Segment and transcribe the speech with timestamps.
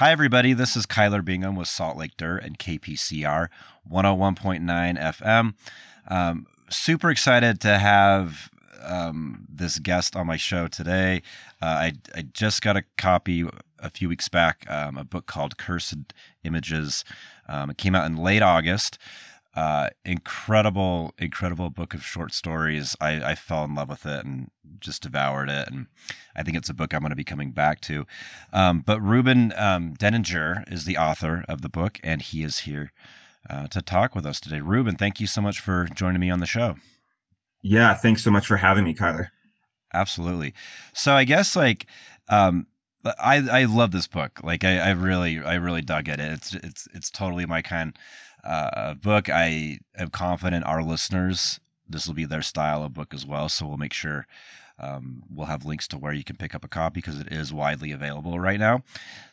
[0.00, 0.54] Hi, everybody.
[0.54, 3.48] This is Kyler Bingham with Salt Lake Dirt and KPCR
[3.86, 5.52] 101.9 FM.
[6.08, 8.48] Um, super excited to have
[8.82, 11.20] um, this guest on my show today.
[11.60, 13.44] Uh, I, I just got a copy
[13.78, 17.04] a few weeks back, um, a book called Cursed Images.
[17.46, 18.96] Um, it came out in late August.
[19.54, 22.94] Uh, incredible, incredible book of short stories.
[23.00, 25.68] I, I fell in love with it and just devoured it.
[25.68, 25.86] And
[26.36, 28.06] I think it's a book I'm going to be coming back to.
[28.52, 32.92] Um, but Reuben um, Dendinger is the author of the book, and he is here
[33.48, 34.60] uh, to talk with us today.
[34.60, 36.76] Reuben, thank you so much for joining me on the show.
[37.62, 39.28] Yeah, thanks so much for having me, Kyler.
[39.92, 40.54] Absolutely.
[40.92, 41.86] So I guess like
[42.28, 42.66] um,
[43.04, 44.40] I I love this book.
[44.42, 46.20] Like I, I really I really dug it.
[46.20, 47.96] It's it's it's totally my kind
[48.44, 49.28] uh, book.
[49.28, 53.48] I am confident our listeners, this will be their style of book as well.
[53.48, 54.26] So we'll make sure
[54.78, 57.52] um, we'll have links to where you can pick up a copy because it is
[57.52, 58.82] widely available right now.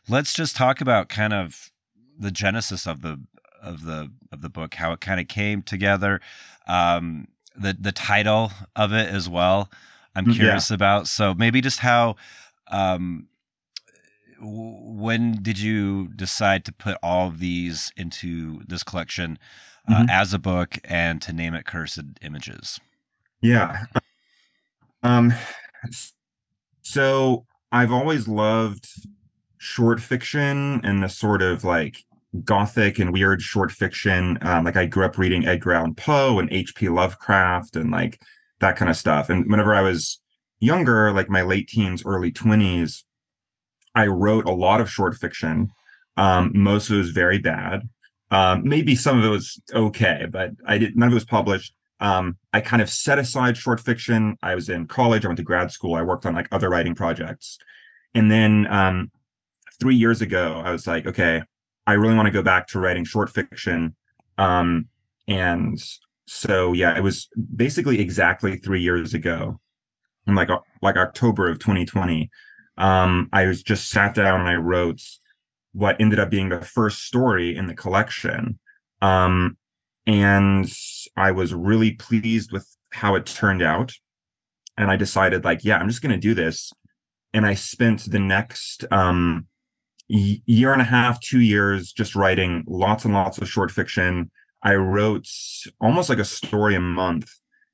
[0.10, 1.72] Let's just talk about kind of
[2.20, 3.22] the genesis of the
[3.62, 6.22] of the of the book, how it kind of came together,
[6.68, 9.70] um, the the title of it as well.
[10.16, 10.76] I'm mm, curious yeah.
[10.76, 11.08] about.
[11.08, 12.16] So maybe just how
[12.70, 13.28] um,
[14.40, 19.40] when did you decide to put all of these into this collection
[19.88, 20.10] uh, mm-hmm.
[20.10, 22.80] as a book and to name it Cursed Images?
[23.42, 23.86] Yeah.
[25.04, 25.34] Um,
[26.82, 28.88] so I've always loved
[29.58, 32.04] short fiction and the sort of like
[32.44, 34.38] gothic and weird short fiction.
[34.42, 36.90] Um, like I grew up reading Edgar Allan Poe and H.P.
[36.90, 38.22] Lovecraft and like
[38.60, 39.30] that kind of stuff.
[39.30, 40.20] And whenever I was
[40.60, 43.04] younger, like my late teens, early 20s,
[43.98, 45.72] I wrote a lot of short fiction.
[46.18, 47.90] Um, most of it was very bad.
[48.30, 51.74] Um, maybe some of it was okay, but I did none of it was published.
[52.00, 54.38] Um, I kind of set aside short fiction.
[54.44, 55.26] I was in college.
[55.26, 55.96] I went to grad school.
[55.96, 57.58] I worked on like other writing projects,
[58.14, 59.12] and then um,
[59.80, 61.42] three years ago, I was like, okay,
[61.88, 63.96] I really want to go back to writing short fiction.
[64.38, 64.90] Um,
[65.28, 65.82] and
[66.28, 69.60] so yeah, it was basically exactly three years ago,
[70.28, 70.50] in like
[70.84, 72.30] like October of 2020
[72.78, 75.02] um, I was just sat down and I wrote
[75.74, 78.60] what ended up being the first story in the collection.
[79.02, 79.58] Um,
[80.06, 80.72] and
[81.16, 83.94] I was really pleased with how it turned out.
[84.78, 86.72] And I decided, like, yeah, I'm just going to do this.
[87.34, 89.48] And I spent the next um,
[90.08, 94.32] year and a half, two years just writing lots and lots of short fiction.
[94.64, 95.28] I wrote
[95.82, 97.30] almost like a story a month.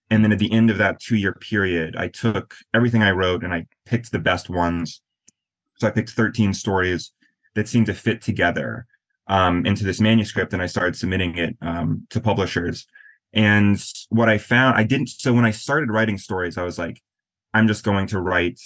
[0.10, 3.44] And then at the end of that two year period, I took everything I wrote
[3.44, 5.02] and I picked the best ones.
[5.80, 7.12] So I picked 13 stories
[7.56, 8.86] that seemed to fit together
[9.28, 12.86] um, into this manuscript and I started submitting it um, to publishers.
[13.34, 17.02] And what I found, I didn't, so when I started writing stories, I was like,
[17.54, 18.60] I'm just going to write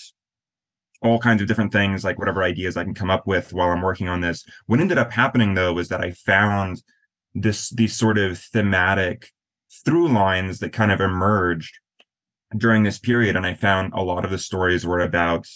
[1.02, 3.82] all kinds of different things, like whatever ideas I can come up with while I'm
[3.82, 4.44] working on this.
[4.66, 6.82] What ended up happening though was that I found
[7.34, 9.32] this, these sort of thematic
[9.86, 11.80] through lines that kind of emerged
[12.56, 15.48] during this period and i found a lot of the stories were about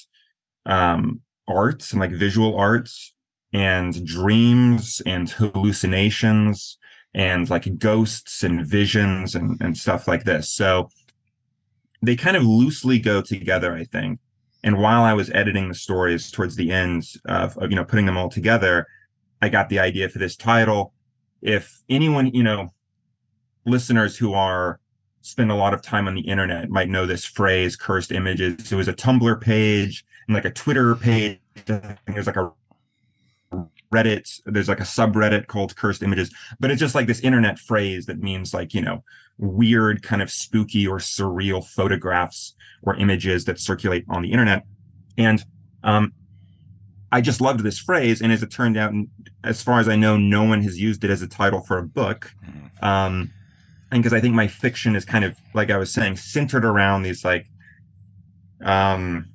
[0.65, 3.13] um, arts and like visual arts
[3.53, 6.77] and dreams and hallucinations
[7.13, 10.49] and like ghosts and visions and, and stuff like this.
[10.49, 10.89] So
[12.01, 14.19] they kind of loosely go together i think.
[14.63, 18.05] And while i was editing the stories towards the end of, of you know putting
[18.05, 18.87] them all together
[19.41, 20.93] i got the idea for this title.
[21.41, 22.73] If anyone you know
[23.65, 24.79] listeners who are
[25.21, 28.75] spend a lot of time on the internet might know this phrase cursed images it
[28.75, 32.51] was a tumblr page and like a twitter page there's like a
[33.93, 38.05] reddit there's like a subreddit called cursed images but it's just like this internet phrase
[38.05, 39.03] that means like you know
[39.37, 44.65] weird kind of spooky or surreal photographs or images that circulate on the internet
[45.17, 45.43] and
[45.83, 46.13] um
[47.11, 48.93] I just loved this phrase, and as it turned out,
[49.43, 51.83] as far as I know, no one has used it as a title for a
[51.83, 52.33] book.
[52.45, 52.85] Mm-hmm.
[52.85, 53.33] Um,
[53.91, 57.03] and because I think my fiction is kind of like I was saying, centered around
[57.03, 57.45] these like,
[58.63, 59.25] um,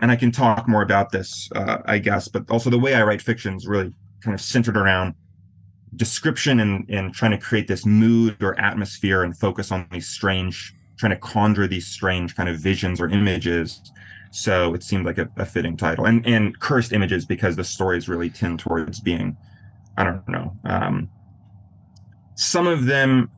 [0.00, 3.02] and I can talk more about this, uh, I guess, but also the way I
[3.02, 5.14] write fiction is really kind of centered around
[5.96, 10.74] description and and trying to create this mood or atmosphere and focus on these strange,
[10.98, 13.80] trying to conjure these strange kind of visions or images.
[14.30, 18.08] So it seemed like a, a fitting title, and and cursed images because the stories
[18.08, 19.36] really tend towards being,
[19.96, 21.08] I don't know, um,
[22.34, 23.30] some of them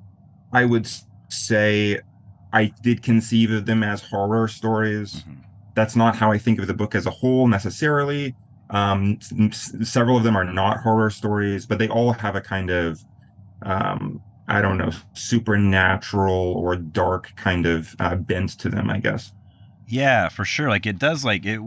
[0.54, 0.88] I would
[1.28, 2.00] say
[2.52, 5.16] I did conceive of them as horror stories.
[5.16, 5.40] Mm-hmm.
[5.74, 8.36] That's not how I think of the book as a whole necessarily.
[8.70, 12.70] Um, s- several of them are not horror stories, but they all have a kind
[12.70, 13.04] of,
[13.62, 19.32] um, I don't know, supernatural or dark kind of uh, bent to them, I guess.
[19.88, 20.68] Yeah, for sure.
[20.68, 21.60] Like it does, like it.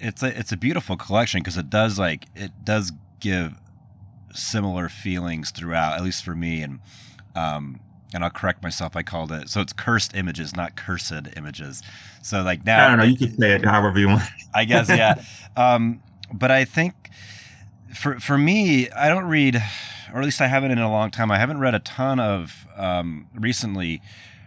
[0.00, 3.54] it's a it's a beautiful collection because it does like it does give
[4.32, 6.62] similar feelings throughout, at least for me.
[6.62, 6.80] And
[7.34, 7.80] um,
[8.12, 8.96] and I'll correct myself.
[8.96, 11.82] I called it so it's cursed images, not cursed images.
[12.22, 13.04] So like now, I don't know.
[13.04, 14.22] You can say it however you want.
[14.54, 15.22] I guess yeah.
[15.56, 16.02] um,
[16.32, 17.10] but I think
[17.94, 19.56] for for me, I don't read,
[20.12, 21.30] or at least I haven't in a long time.
[21.30, 24.00] I haven't read a ton of um, recently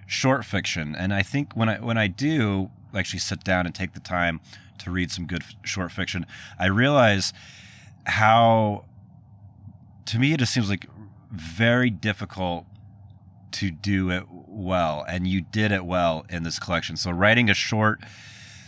[0.06, 3.94] short fiction, and I think when I when I do actually sit down and take
[3.94, 4.40] the time
[4.80, 6.26] to read some good short fiction,
[6.58, 7.34] I realize
[8.06, 8.86] how
[10.06, 10.88] to me it just seems like
[11.32, 12.66] very difficult
[13.52, 17.54] to do it well and you did it well in this collection so writing a
[17.54, 18.00] short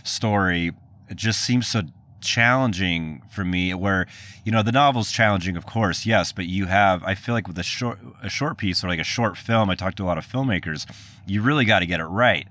[0.04, 0.72] story
[1.10, 1.82] it just seems so
[2.22, 4.06] challenging for me where
[4.44, 7.58] you know the novel's challenging of course yes but you have i feel like with
[7.58, 10.18] a short a short piece or like a short film i talked to a lot
[10.18, 10.86] of filmmakers
[11.26, 12.48] you really got to get it right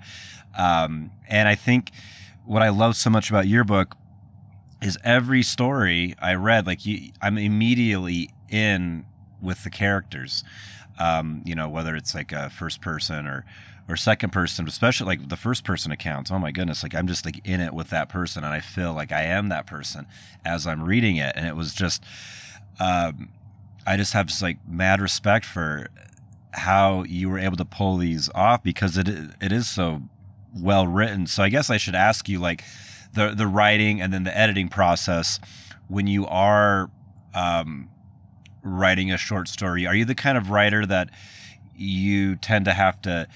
[0.57, 1.91] um, and i think
[2.47, 3.95] what i love so much about your book
[4.81, 9.05] is every story i read like you i'm immediately in
[9.41, 10.45] with the characters.
[10.99, 13.45] Um, you know, whether it's like a first person or
[13.89, 16.31] or second person, especially like the first person accounts.
[16.31, 18.93] Oh my goodness, like I'm just like in it with that person, and I feel
[18.93, 20.07] like I am that person
[20.45, 21.33] as I'm reading it.
[21.35, 22.05] And it was just,
[22.79, 23.31] um,
[23.87, 25.89] I just have just like mad respect for
[26.53, 30.03] how you were able to pull these off because it it is so
[30.55, 31.27] well written.
[31.27, 32.65] So I guess I should ask you like
[33.15, 35.41] the the writing and then the editing process
[35.89, 36.91] when you are
[37.35, 37.89] um,
[38.69, 39.87] writing a short story?
[39.87, 41.11] Are you the kind of writer that
[41.77, 43.29] you tend to have to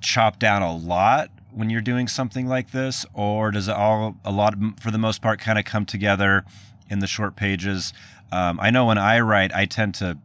[0.00, 4.30] chop down a lot when you're doing something like this, or does it all a
[4.30, 6.44] lot for the most part kind of come together
[6.88, 7.92] in the short pages?
[8.32, 10.18] Um, I know when I write, I tend to,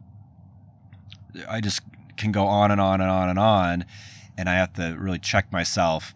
[1.48, 1.82] I just
[2.16, 3.84] can go on and on and on and on,
[4.38, 6.14] and I have to really check myself.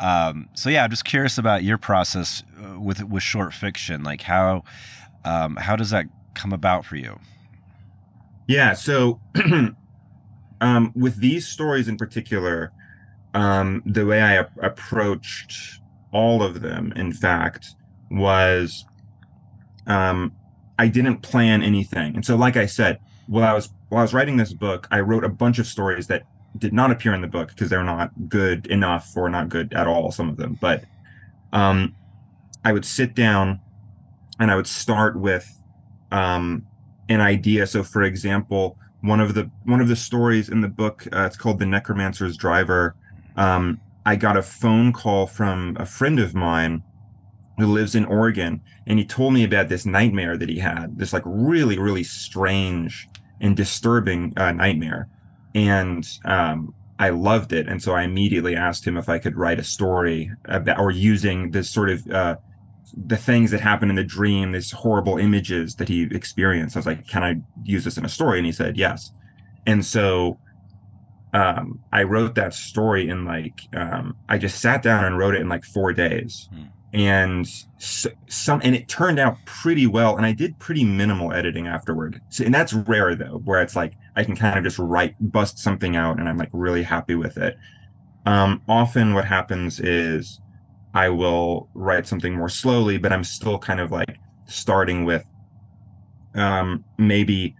[0.00, 4.02] Um, so yeah, I'm just curious about your process uh, with with short fiction.
[4.02, 4.62] Like how
[5.24, 7.18] um, how does that come about for you?
[8.48, 8.72] Yeah.
[8.72, 9.20] So,
[10.60, 12.72] um, with these stories in particular,
[13.34, 15.80] um, the way I a- approached
[16.12, 17.74] all of them, in fact,
[18.10, 18.84] was
[19.86, 20.32] um,
[20.78, 22.14] I didn't plan anything.
[22.16, 25.00] And so, like I said, while I was while I was writing this book, I
[25.00, 26.24] wrote a bunch of stories that
[26.56, 29.86] did not appear in the book because they're not good enough or not good at
[29.86, 30.10] all.
[30.10, 30.84] Some of them, but
[31.52, 31.94] um,
[32.64, 33.60] I would sit down
[34.40, 35.62] and I would start with
[36.10, 36.66] um,
[37.08, 37.66] an idea.
[37.66, 41.36] So, for example, one of the one of the stories in the book, uh, it's
[41.36, 42.94] called "The Necromancer's Driver."
[43.36, 46.82] Um, I got a phone call from a friend of mine
[47.58, 50.98] who lives in Oregon, and he told me about this nightmare that he had.
[50.98, 53.08] This like really, really strange
[53.40, 55.08] and disturbing uh, nightmare,
[55.54, 57.68] and um, I loved it.
[57.68, 61.52] And so I immediately asked him if I could write a story about or using
[61.52, 62.36] this sort of uh,
[62.96, 66.76] the things that happen in the dream, these horrible images that he experienced.
[66.76, 68.38] I was like, can I use this in a story?
[68.38, 69.12] And he said, yes.
[69.66, 70.38] And so
[71.34, 75.40] um, I wrote that story in like, um, I just sat down and wrote it
[75.40, 76.48] in like four days.
[76.52, 76.62] Hmm.
[76.94, 80.16] And so, some, and it turned out pretty well.
[80.16, 82.22] And I did pretty minimal editing afterward.
[82.30, 85.58] So, and that's rare though, where it's like, I can kind of just write, bust
[85.58, 87.58] something out and I'm like really happy with it.
[88.24, 90.40] Um, often what happens is,
[90.94, 95.24] I will write something more slowly, but I'm still kind of like starting with
[96.34, 97.54] um, maybe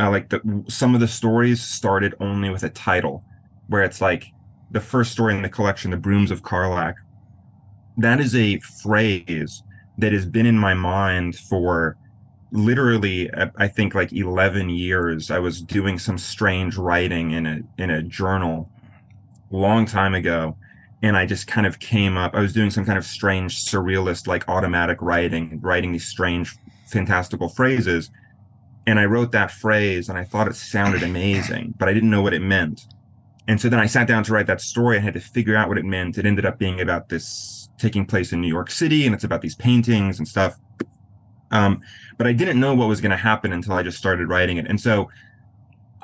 [0.00, 3.24] uh, like the some of the stories started only with a title,
[3.68, 4.32] where it's like
[4.70, 6.94] the first story in the collection, "The Brooms of Karlach."
[7.96, 9.62] That is a phrase
[9.98, 11.96] that has been in my mind for
[12.52, 17.58] literally uh, i think like 11 years i was doing some strange writing in a
[17.76, 18.70] in a journal
[19.50, 20.56] long time ago
[21.02, 22.34] and I just kind of came up.
[22.34, 27.48] I was doing some kind of strange surrealist, like automatic writing, writing these strange, fantastical
[27.48, 28.10] phrases.
[28.86, 32.22] And I wrote that phrase and I thought it sounded amazing, but I didn't know
[32.22, 32.86] what it meant.
[33.48, 34.96] And so then I sat down to write that story.
[34.96, 36.18] I had to figure out what it meant.
[36.18, 39.42] It ended up being about this taking place in New York City and it's about
[39.42, 40.58] these paintings and stuff.
[41.50, 41.82] Um,
[42.16, 44.66] but I didn't know what was going to happen until I just started writing it.
[44.66, 45.10] And so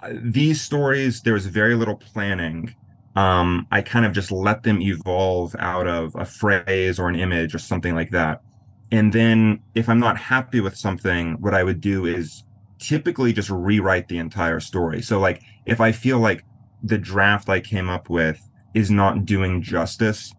[0.02, 2.74] uh, these stories, there was very little planning
[3.14, 7.54] um, I kind of just let them evolve out of a phrase or an image
[7.54, 8.42] or something like that.
[8.90, 12.44] And then if I'm not happy with something, what I would do is
[12.78, 15.02] typically just rewrite the entire story.
[15.02, 16.44] So like if I feel like
[16.82, 20.34] the draft I came up with is not doing justice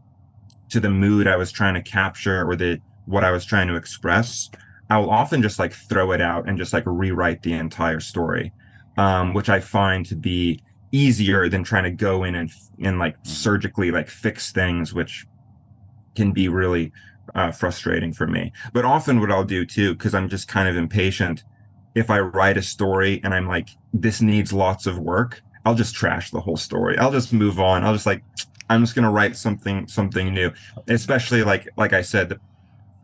[0.69, 3.75] to the mood I was trying to capture or the what I was trying to
[3.75, 4.49] express,
[4.89, 8.51] I'll often just like throw it out and just like rewrite the entire story.
[8.95, 10.61] Um, which I find to be
[10.93, 12.49] easier than trying to go in and
[12.81, 13.29] and like mm-hmm.
[13.29, 15.25] surgically like fix things which
[16.15, 16.93] can be really
[17.35, 18.51] uh, frustrating for me.
[18.73, 21.43] But often, what I'll do too, because I'm just kind of impatient,
[21.95, 25.95] if I write a story and I'm like, this needs lots of work, I'll just
[25.95, 26.97] trash the whole story.
[26.97, 27.83] I'll just move on.
[27.83, 28.23] I'll just like,
[28.69, 30.51] I'm just gonna write something something new.
[30.87, 32.39] Especially like like I said, the,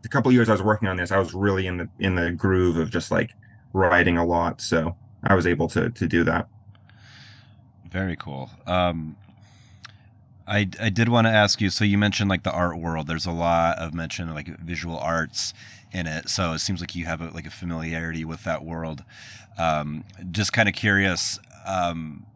[0.02, 2.32] the couple years I was working on this, I was really in the in the
[2.32, 3.32] groove of just like
[3.72, 4.60] writing a lot.
[4.60, 6.48] So I was able to to do that.
[7.90, 8.50] Very cool.
[8.66, 9.16] Um,
[10.46, 11.70] I, I did want to ask you.
[11.70, 13.06] So you mentioned like the art world.
[13.06, 15.54] There's a lot of mention of like visual arts
[15.92, 16.28] in it.
[16.28, 19.04] So it seems like you have a, like a familiarity with that world.
[19.58, 21.38] Um, just kind of curious.
[21.66, 22.26] Um,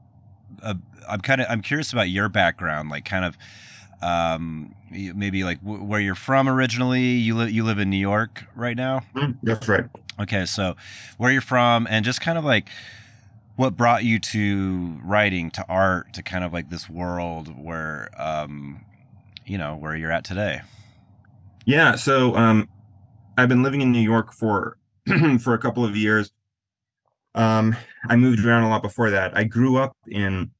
[0.62, 0.74] uh,
[1.08, 3.36] I'm kind of I'm curious about your background, like kind of
[4.02, 7.02] um, maybe like w- where you're from originally.
[7.02, 9.02] You live you live in New York right now.
[9.14, 9.84] Mm, that's right.
[10.20, 10.76] Okay, so
[11.16, 12.68] where you're from, and just kind of like
[13.56, 18.84] what brought you to writing, to art, to kind of like this world where, um,
[19.46, 20.62] you know, where you're at today?
[21.64, 21.94] Yeah.
[21.94, 22.68] So, um,
[23.38, 24.78] I've been living in New York for,
[25.40, 26.32] for a couple of years.
[27.34, 27.76] Um,
[28.08, 29.36] I moved around a lot before that.
[29.36, 30.50] I grew up in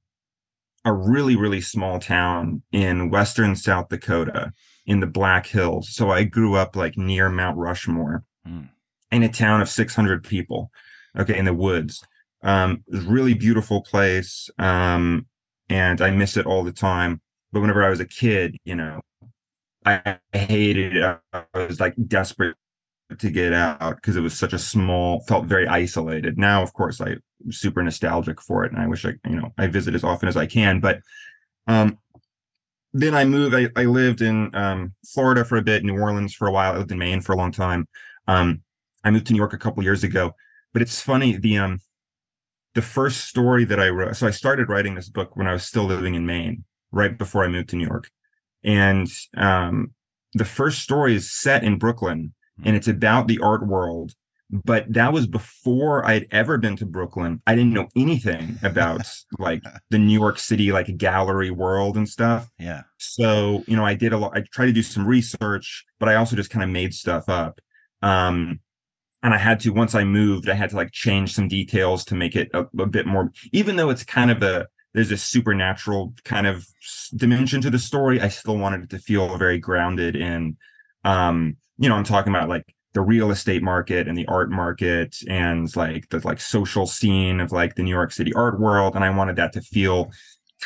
[0.85, 4.53] a really, really small town in Western South Dakota
[4.87, 5.89] in the Black Hills.
[5.95, 8.69] So I grew up like near Mount Rushmore mm.
[9.11, 10.71] in a town of 600 people.
[11.17, 11.39] Okay.
[11.39, 12.05] In the woods
[12.45, 14.51] um, really beautiful place.
[14.59, 15.27] Um,
[15.69, 17.21] and I miss it all the time.
[17.53, 19.01] But whenever I was a kid, you know,
[19.87, 21.19] I hated it.
[21.33, 22.57] I was like desperate
[23.19, 26.39] to get out because it was such a small, felt very isolated.
[26.39, 27.21] Now, of course, I'm
[27.51, 30.37] super nostalgic for it, and I wish I, you know, I visit as often as
[30.37, 30.81] I can.
[30.81, 31.01] But
[31.67, 31.99] um,
[32.93, 33.55] then I moved.
[33.55, 36.75] I, I lived in um, Florida for a bit, New Orleans for a while.
[36.75, 37.87] I lived in Maine for a long time.
[38.27, 38.63] Um,
[39.05, 40.35] I moved to New York a couple years ago.
[40.73, 41.81] But it's funny the um
[42.75, 44.16] the first story that I wrote.
[44.16, 47.45] So I started writing this book when I was still living in Maine, right before
[47.45, 48.11] I moved to New York.
[48.62, 49.93] And um,
[50.33, 52.76] the first story is set in Brooklyn and hmm.
[52.76, 54.12] it's about the art world.
[54.50, 57.43] But that was before I'd ever been to Brooklyn.
[57.47, 59.07] I didn't know anything about
[59.38, 62.50] like the New York City, like gallery world and stuff.
[62.59, 62.83] Yeah.
[62.99, 66.16] So, you know, I did a lot, I tried to do some research, but I
[66.16, 67.61] also just kind of made stuff up.
[68.02, 68.61] Um,
[69.25, 72.14] and I had to once I moved, I had to like change some details to
[72.14, 73.33] make it a, a bit more.
[73.52, 76.69] Even though it's kind of a there's a supernatural kind of
[77.16, 80.59] dimension to the story, I still wanted it to feel very grounded in.
[81.04, 85.16] Um, you know, I'm talking about like the real estate market and the art market
[85.26, 89.02] and like the like social scene of like the New York City art world, and
[89.02, 90.12] I wanted that to feel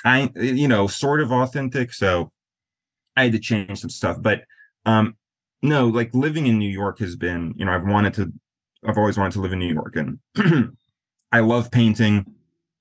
[0.02, 1.94] kind, you know, sort of authentic.
[1.94, 2.32] So
[3.16, 4.42] I had to change some stuff, but
[4.84, 5.16] um,
[5.62, 8.32] no, like living in New York has been, you know, I've wanted to
[8.86, 10.18] I've always wanted to live in New York, and
[11.32, 12.34] I love painting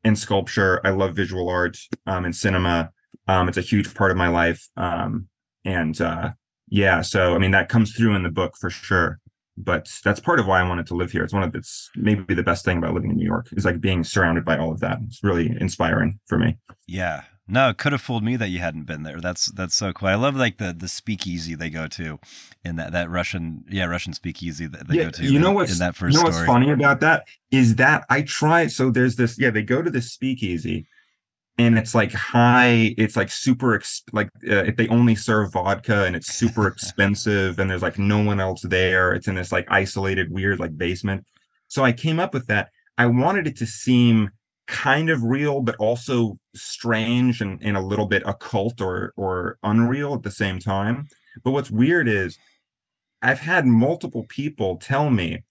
[0.03, 0.79] and sculpture.
[0.85, 2.91] I love visual art um, and cinema.
[3.27, 5.27] Um, it's a huge part of my life, um,
[5.65, 6.31] and uh,
[6.69, 9.19] yeah, so I mean that comes through in the book for sure.
[9.59, 11.23] But that's part of why I wanted to live here.
[11.23, 13.81] It's one of it's maybe the best thing about living in New York is like
[13.81, 14.99] being surrounded by all of that.
[15.07, 16.57] It's really inspiring for me.
[16.85, 19.21] Yeah, no, it could have fooled me that you hadn't been there.
[19.21, 20.09] That's that's so cool.
[20.09, 22.19] I love like the the speakeasy they go to
[22.65, 25.23] in that that Russian yeah Russian speakeasy that they yeah, go to.
[25.25, 28.23] You know what's in that first you know what's funny about that is that I
[28.23, 28.67] try.
[28.67, 30.87] So there's this yeah they go to this speakeasy,
[31.57, 32.93] and it's like high.
[32.97, 37.71] It's like super like uh, if they only serve vodka and it's super expensive and
[37.71, 39.13] there's like no one else there.
[39.13, 41.25] It's in this like isolated weird like basement.
[41.69, 42.71] So I came up with that.
[42.97, 44.31] I wanted it to seem
[44.67, 50.13] kind of real, but also strange and, and a little bit occult or or unreal
[50.13, 51.07] at the same time.
[51.43, 52.37] But what's weird is
[53.21, 55.43] I've had multiple people tell me,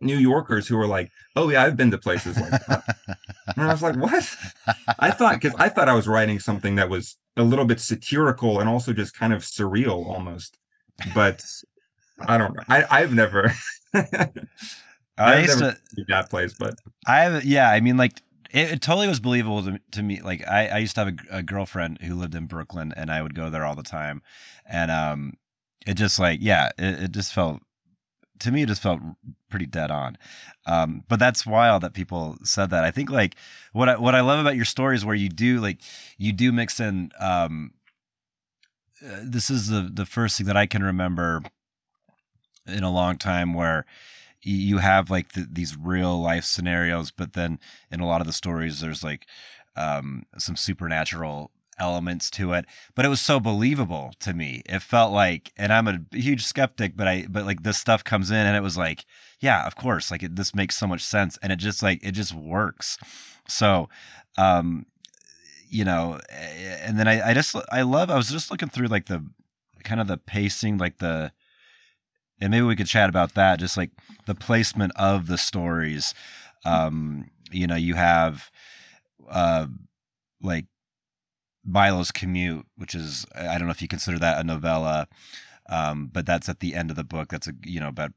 [0.00, 2.96] New Yorkers who are like, "Oh yeah, I've been to places like that,"
[3.56, 4.36] and I was like, "What?"
[4.98, 8.60] I thought because I thought I was writing something that was a little bit satirical
[8.60, 10.58] and also just kind of surreal almost,
[11.14, 11.44] but
[12.26, 12.62] I don't know.
[12.68, 13.52] I I've never.
[15.18, 15.76] I, I used to
[16.08, 16.74] that place, but
[17.06, 17.44] I have.
[17.44, 20.20] Yeah, I mean, like it, it totally was believable to, to me.
[20.20, 23.22] Like I, I used to have a, a, girlfriend who lived in Brooklyn, and I
[23.22, 24.22] would go there all the time,
[24.66, 25.34] and um,
[25.86, 27.60] it just like yeah, it, it just felt
[28.40, 29.00] to me it just felt
[29.50, 30.16] pretty dead on.
[30.66, 32.84] Um, but that's wild that people said that.
[32.84, 33.36] I think like
[33.72, 35.80] what I, what I love about your stories where you do like
[36.18, 37.10] you do mix in.
[37.18, 37.72] Um,
[39.04, 41.42] uh, this is the the first thing that I can remember
[42.66, 43.84] in a long time where
[44.42, 47.58] you have like the, these real life scenarios, but then
[47.90, 49.26] in a lot of the stories, there's like
[49.76, 52.66] um, some supernatural elements to it.
[52.94, 54.62] But it was so believable to me.
[54.66, 58.30] It felt like, and I'm a huge skeptic, but I, but like this stuff comes
[58.30, 59.04] in, and it was like,
[59.40, 62.12] yeah, of course, like it, this makes so much sense, and it just like it
[62.12, 62.98] just works.
[63.48, 63.88] So,
[64.38, 64.86] um,
[65.68, 68.10] you know, and then I, I just I love.
[68.10, 69.24] I was just looking through like the
[69.84, 71.32] kind of the pacing, like the
[72.42, 73.90] and maybe we could chat about that, just like
[74.26, 76.12] the placement of the stories.
[76.64, 78.50] Um, you know, you have
[79.30, 79.66] uh
[80.42, 80.66] like
[81.64, 85.06] Milo's commute, which is I don't know if you consider that a novella.
[85.68, 87.28] Um, but that's at the end of the book.
[87.28, 88.10] That's a you know about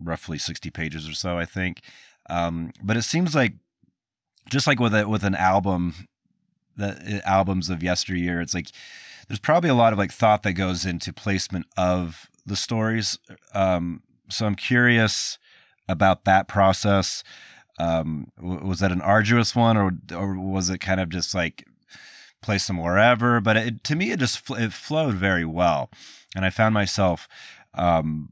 [0.00, 1.80] roughly sixty pages or so, I think.
[2.30, 3.54] Um, but it seems like
[4.48, 6.06] just like with a, with an album,
[6.76, 8.68] the uh, albums of yesteryear, it's like
[9.26, 13.18] there's probably a lot of like thought that goes into placement of the stories.
[13.54, 15.38] Um, so I'm curious
[15.88, 17.22] about that process.
[17.78, 21.66] Um, was that an arduous one, or or was it kind of just like
[22.42, 23.40] place them wherever?
[23.40, 25.90] But it, to me, it just it flowed very well,
[26.36, 27.28] and I found myself
[27.74, 28.30] um,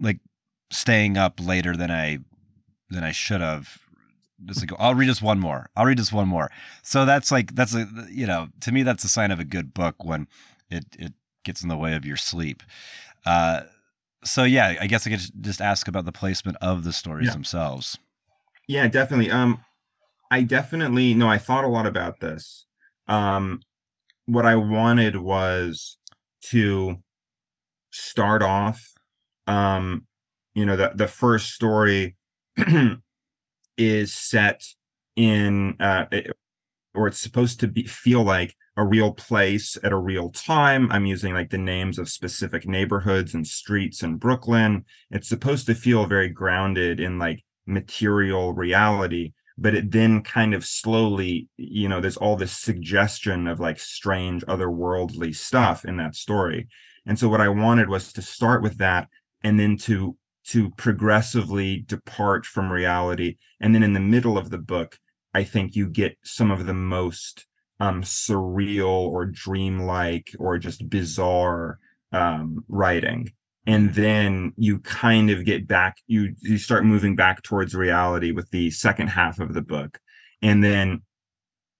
[0.00, 0.20] like
[0.70, 2.18] staying up later than I
[2.90, 3.78] than I should have.
[4.44, 5.70] Just like, I'll read just one more.
[5.74, 6.50] I'll read just one more.
[6.82, 9.74] So that's like that's a you know to me that's a sign of a good
[9.74, 10.28] book when
[10.70, 11.14] it it
[11.46, 12.62] gets in the way of your sleep.
[13.24, 13.62] Uh,
[14.24, 17.32] so yeah, I guess I could just ask about the placement of the stories yeah.
[17.32, 17.98] themselves.
[18.68, 19.30] Yeah, definitely.
[19.30, 19.64] Um,
[20.30, 22.66] I definitely no, I thought a lot about this.
[23.08, 23.62] Um,
[24.26, 25.96] what I wanted was
[26.50, 26.98] to
[27.92, 28.92] start off
[29.46, 30.06] um
[30.54, 32.16] you know the the first story
[33.78, 34.62] is set
[35.14, 36.04] in uh
[36.94, 40.90] or it's supposed to be feel like a real place at a real time.
[40.92, 44.84] I'm using like the names of specific neighborhoods and streets in Brooklyn.
[45.10, 50.64] It's supposed to feel very grounded in like material reality, but it then kind of
[50.64, 56.68] slowly, you know, there's all this suggestion of like strange otherworldly stuff in that story.
[57.06, 59.08] And so what I wanted was to start with that
[59.42, 60.16] and then to
[60.48, 63.36] to progressively depart from reality.
[63.60, 65.00] And then in the middle of the book,
[65.34, 67.46] I think you get some of the most
[67.80, 71.78] um, surreal or dreamlike or just bizarre
[72.12, 73.32] um, writing.
[73.66, 78.50] And then you kind of get back, you you start moving back towards reality with
[78.50, 79.98] the second half of the book.
[80.40, 81.02] And then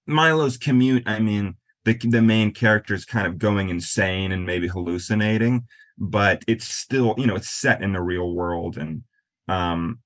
[0.06, 4.66] Milo's commute, I mean, the the main character is kind of going insane and maybe
[4.68, 5.66] hallucinating
[5.98, 9.02] but it's still you know it's set in the real world and
[9.48, 10.00] um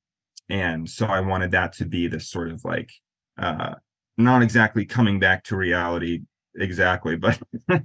[0.49, 2.93] and so i wanted that to be this sort of like
[3.39, 3.75] uh
[4.25, 6.23] not exactly coming back to reality
[6.57, 7.39] exactly but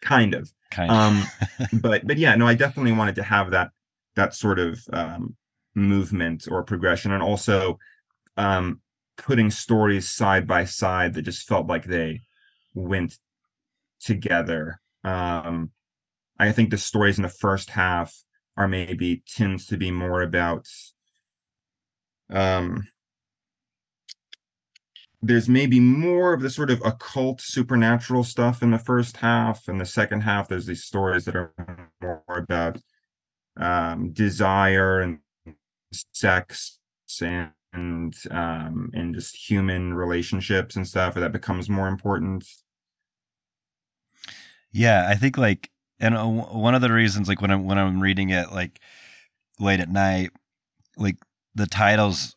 [0.00, 0.50] kind of.
[0.70, 0.96] Kind of.
[0.96, 1.24] Um
[1.80, 3.70] but but yeah no i definitely wanted to have that
[4.16, 5.36] that sort of um
[5.74, 7.78] movement or progression and also
[8.36, 8.80] um
[9.16, 12.20] putting stories side by side that just felt like they
[12.74, 13.18] went
[14.00, 14.80] together.
[15.04, 15.70] Um
[16.38, 18.22] I think the stories in the first half
[18.56, 20.66] are maybe tends to be more about
[22.30, 22.86] um
[25.22, 29.68] there's maybe more of the sort of occult supernatural stuff in the first half.
[29.68, 31.52] And the second half there's these stories that are
[32.00, 32.78] more about
[33.56, 35.18] um desire and
[35.92, 36.78] sex
[37.20, 42.44] and and um and just human relationships and stuff that becomes more important.
[44.72, 48.00] Yeah i think like and uh, one of the reasons like when i'm when i'm
[48.00, 48.80] reading it like
[49.58, 50.30] late at night
[50.96, 51.16] like
[51.54, 52.36] the titles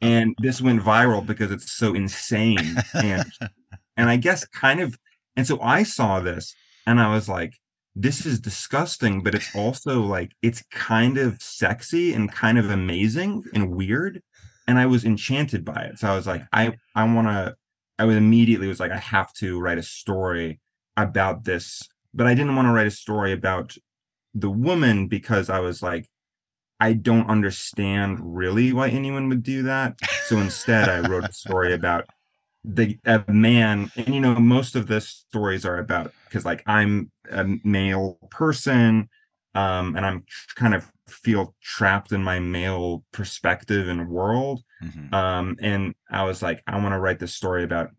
[0.00, 2.76] And this went viral because it's so insane.
[2.94, 3.24] And
[3.96, 4.98] and I guess kind of
[5.36, 6.54] and so I saw this
[6.86, 7.54] and I was like,
[7.96, 13.44] this is disgusting, but it's also like it's kind of sexy and kind of amazing
[13.54, 14.22] and weird.
[14.66, 15.98] And I was enchanted by it.
[15.98, 17.54] So I was like, I I want to.
[17.98, 20.58] I was immediately was like, I have to write a story
[20.96, 23.76] about this, but I didn't want to write a story about
[24.34, 26.08] the woman because I was like,
[26.80, 29.96] I don't understand really why anyone would do that.
[30.26, 32.06] So instead, I wrote a story about
[32.64, 37.10] the a man and you know most of the stories are about because like i'm
[37.30, 39.08] a male person
[39.54, 40.24] um and i'm
[40.54, 45.14] kind of feel trapped in my male perspective and world mm-hmm.
[45.14, 47.90] um and i was like i want to write this story about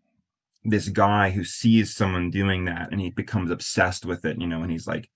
[0.64, 4.62] this guy who sees someone doing that and he becomes obsessed with it you know
[4.62, 5.08] and he's like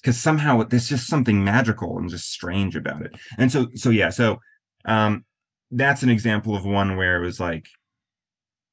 [0.00, 4.10] because somehow there's just something magical and just strange about it and so so yeah
[4.10, 4.38] so
[4.84, 5.24] um
[5.72, 7.68] that's an example of one where it was like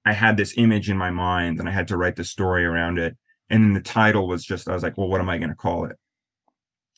[0.05, 2.99] I had this image in my mind and I had to write the story around
[2.99, 3.17] it.
[3.49, 5.55] And then the title was just, I was like, well, what am I going to
[5.55, 5.97] call it?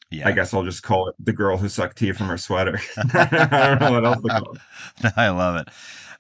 [0.10, 0.28] Yeah.
[0.28, 2.80] I guess I'll just call it The Girl Who Sucked Tea from Her Sweater.
[3.14, 5.14] I don't know what else to call it.
[5.18, 5.68] I love it.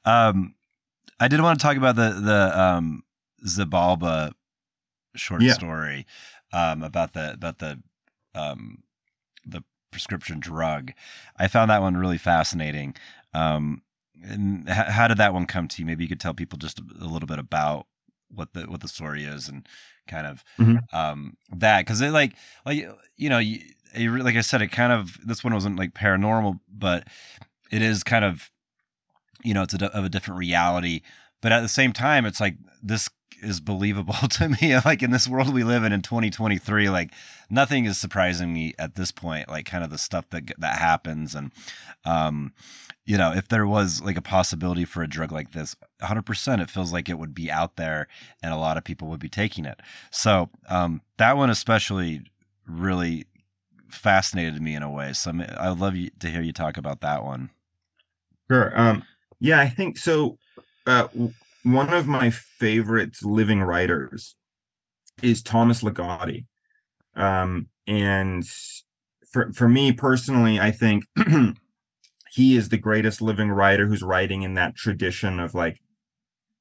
[0.05, 0.55] Um,
[1.19, 3.03] I did want to talk about the, the, um,
[3.45, 4.31] Xibalba
[5.15, 5.53] short yeah.
[5.53, 6.05] story,
[6.51, 7.81] um, about the, about the,
[8.35, 8.83] um,
[9.45, 10.91] the prescription drug.
[11.37, 12.95] I found that one really fascinating.
[13.33, 13.81] Um,
[14.23, 15.85] and how did that one come to you?
[15.85, 17.87] Maybe you could tell people just a, a little bit about
[18.29, 19.67] what the what the story is and
[20.07, 20.77] kind of mm-hmm.
[20.97, 22.33] um, that because it like
[22.65, 23.61] like you know you,
[23.95, 27.07] you, like I said it kind of this one wasn't like paranormal but
[27.71, 28.49] it is kind of
[29.43, 31.01] you know it's a, of a different reality
[31.41, 33.09] but at the same time it's like this
[33.41, 37.11] is believable to me like in this world we live in in 2023 like
[37.49, 41.35] nothing is surprising me at this point like kind of the stuff that that happens
[41.35, 41.51] and
[42.05, 42.51] um
[43.07, 46.69] you know if there was like a possibility for a drug like this 100% it
[46.69, 48.07] feels like it would be out there
[48.43, 49.79] and a lot of people would be taking it.
[50.11, 52.23] So um that one especially
[52.67, 53.25] really
[53.89, 55.13] fascinated me in a way.
[55.13, 57.49] So i love you to hear you talk about that one.
[58.51, 59.03] Sure um
[59.39, 60.37] yeah i think so
[60.85, 61.07] uh
[61.63, 64.35] one of my favorite living writers
[65.21, 66.45] is Thomas Ligotti.
[67.15, 68.47] Um, and
[69.31, 71.05] for for me personally, I think
[72.37, 75.81] he is the greatest living writer who's writing in that tradition of like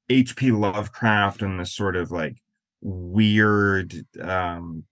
[0.09, 0.51] H.P.
[0.51, 2.41] Lovecraft and this sort of like
[2.81, 4.85] weird, um,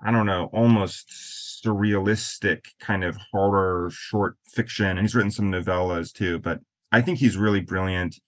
[0.00, 4.86] I don't know, almost surrealistic kind of horror short fiction.
[4.86, 6.60] And he's written some novellas too, but
[6.92, 8.20] I think he's really brilliant.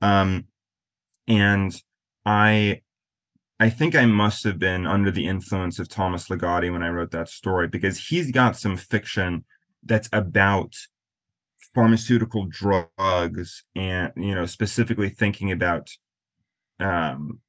[0.00, 0.46] Um,
[1.28, 1.78] and
[2.24, 2.80] I
[3.60, 7.10] I think I must have been under the influence of Thomas Ligotti when I wrote
[7.10, 9.44] that story because he's got some fiction
[9.82, 10.74] that's about
[11.74, 15.90] pharmaceutical drugs and you know specifically thinking about
[16.80, 17.40] um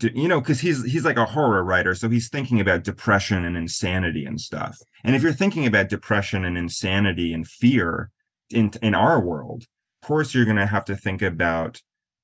[0.00, 3.56] you know because he's he's like a horror writer so he's thinking about depression and
[3.56, 4.78] insanity and stuff.
[5.04, 8.10] And if you're thinking about depression and insanity and fear
[8.50, 9.64] in in our world
[10.02, 11.80] of course you're going to have to think about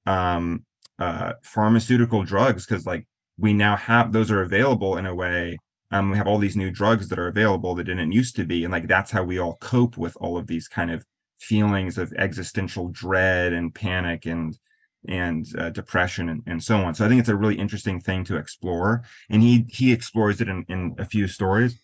[0.07, 0.65] um
[0.99, 3.07] uh, pharmaceutical drugs because like
[3.39, 5.57] we now have those are available in a way
[5.93, 8.65] um, we have all these new drugs that are available that didn't used to be
[8.65, 11.05] and like that's how we all cope with all of these kind of
[11.39, 14.59] feelings of existential dread and panic and
[15.07, 16.95] and uh, depression and, and so on.
[16.95, 20.49] So i think it's a really interesting thing to explore and he he explores it
[20.49, 21.79] in, in a few stories.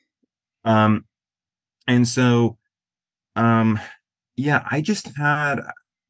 [0.64, 1.04] Um
[1.86, 2.56] and so
[3.36, 3.78] um
[4.36, 5.60] yeah i just had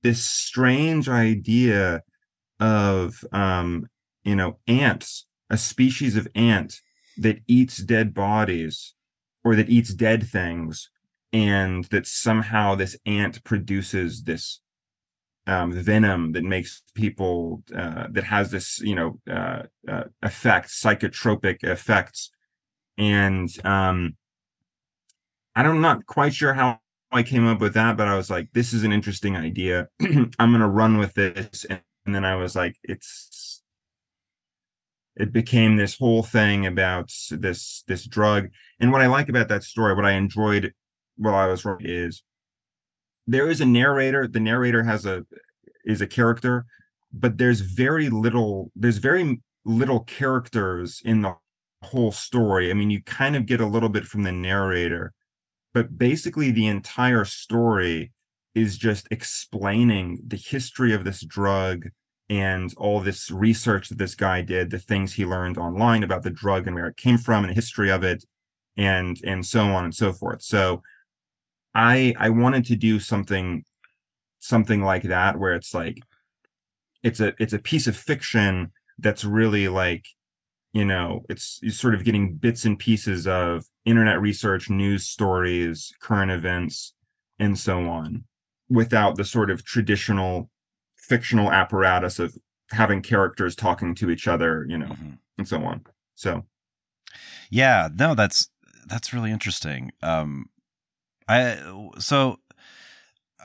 [0.05, 2.03] this strange idea
[2.61, 3.89] of um,
[4.23, 6.81] you know ants, a species of ant
[7.17, 8.95] that eats dead bodies
[9.43, 10.91] or that eats dead things,
[11.35, 14.61] and that somehow this ant produces this
[15.47, 21.63] um, venom that makes people uh, that has this you know uh, uh, effect, psychotropic
[21.63, 22.31] effects,
[22.97, 24.17] and um,
[25.55, 26.79] I'm not quite sure how
[27.13, 29.89] I came up with that, but I was like, this is an interesting idea.
[30.01, 33.63] I'm gonna run with this and and then I was like, it's
[35.17, 38.49] it became this whole thing about this this drug.
[38.81, 40.75] And what I like about that story, what I enjoyed
[41.17, 42.23] while I was writing is
[43.27, 44.27] there is a narrator.
[44.27, 45.25] The narrator has a
[45.85, 46.67] is a character,
[47.13, 51.35] but there's very little, there's very little characters in the
[51.83, 52.71] whole story.
[52.71, 55.13] I mean, you kind of get a little bit from the narrator,
[55.75, 58.13] but basically the entire story
[58.55, 61.89] is just explaining the history of this drug
[62.31, 66.31] and all this research that this guy did, the things he learned online about the
[66.31, 68.25] drug and where it came from and the history of it.
[68.77, 70.83] and and so on and so forth so
[71.75, 73.65] i i wanted to do something
[74.39, 75.99] something like that where it's like
[77.03, 80.07] it's a it's a piece of fiction that's really like
[80.73, 86.31] you know it's sort of getting bits and pieces of internet research news stories current
[86.31, 86.95] events
[87.39, 88.25] and so on
[88.69, 90.51] without the sort of traditional
[90.97, 92.37] fictional apparatus of
[92.71, 95.11] having characters talking to each other you know mm-hmm.
[95.39, 95.83] and so on
[96.15, 96.45] so
[97.51, 98.49] yeah no that's
[98.87, 100.47] that's really interesting um
[101.29, 101.59] i
[101.99, 102.39] so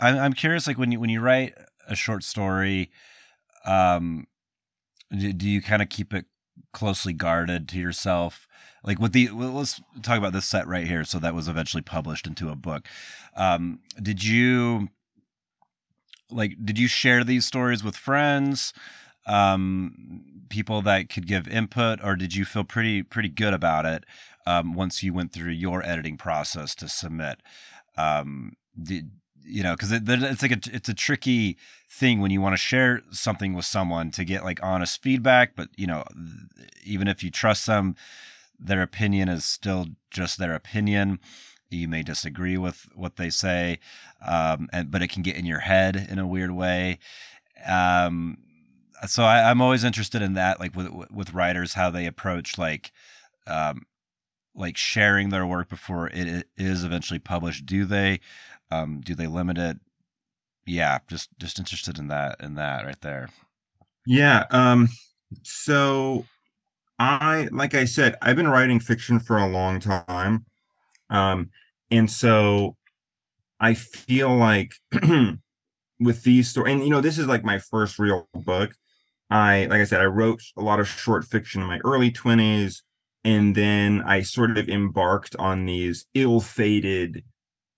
[0.02, 1.54] i'm, I'm curious like when you when you write
[1.88, 2.92] a short story
[3.66, 4.28] um
[5.12, 6.26] do, do you kind of keep it
[6.74, 8.48] closely guarded to yourself?
[8.84, 11.82] Like with the well, let's talk about this set right here so that was eventually
[11.82, 12.88] published into a book.
[13.36, 14.90] Um did you
[16.32, 18.74] like did you share these stories with friends
[19.30, 24.04] um people that could give input or did you feel pretty pretty good about it
[24.48, 27.42] um once you went through your editing process to submit?
[27.98, 29.12] Um did
[29.44, 31.58] you know because it, it's like a it's a tricky
[31.90, 35.70] thing when you want to share something with someone to get like honest feedback but
[35.76, 36.04] you know
[36.84, 37.96] even if you trust them
[38.60, 41.20] their opinion is still just their opinion.
[41.70, 43.80] You may disagree with what they say
[44.26, 47.00] um, and but it can get in your head in a weird way.
[47.68, 48.40] Um,
[49.08, 52.92] so I, am always interested in that like with with writers how they approach like
[53.48, 53.86] um,
[54.56, 58.20] like sharing their work before it is eventually published do they
[58.72, 59.78] um, do they limit it?
[60.66, 63.30] Yeah, just just interested in that in that right there.
[64.06, 64.46] Yeah.
[64.52, 64.90] Um,
[65.44, 66.26] so
[66.98, 70.46] I like I said, I've been writing fiction for a long time.
[71.10, 71.50] Um,
[71.90, 72.76] and so
[73.60, 74.74] I feel like
[76.00, 78.76] with these stories, and you know, this is like my first real book.
[79.30, 82.82] I like I said, I wrote a lot of short fiction in my early 20s,
[83.24, 87.24] and then I sort of embarked on these ill-fated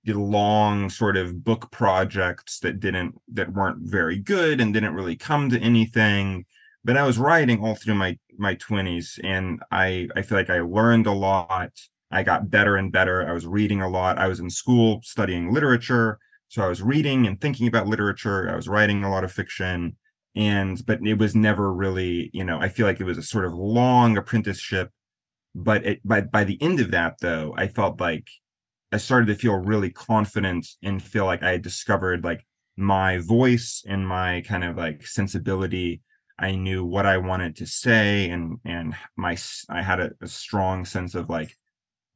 [0.07, 5.49] long sort of book projects that didn't that weren't very good and didn't really come
[5.49, 6.45] to anything.
[6.83, 10.61] But i was writing all through my my 20s and i i feel like i
[10.61, 11.71] learned a lot.
[12.11, 13.27] I got better and better.
[13.27, 14.17] I was reading a lot.
[14.17, 18.49] I was in school studying literature so i was reading and thinking about literature.
[18.51, 19.95] I was writing a lot of fiction
[20.35, 23.45] and but it was never really you know i feel like it was a sort
[23.45, 24.91] of long apprenticeship
[25.53, 28.27] but it, by by the end of that though i felt like
[28.91, 33.83] I started to feel really confident and feel like I had discovered like my voice
[33.87, 36.01] and my kind of like sensibility.
[36.37, 39.37] I knew what I wanted to say and and my
[39.69, 41.55] I had a, a strong sense of like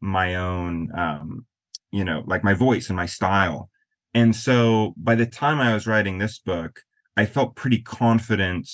[0.02, 1.46] my own um
[1.92, 3.70] you know like my voice and my style.
[4.14, 6.82] And so by the time I was writing this book,
[7.18, 8.70] I felt pretty confident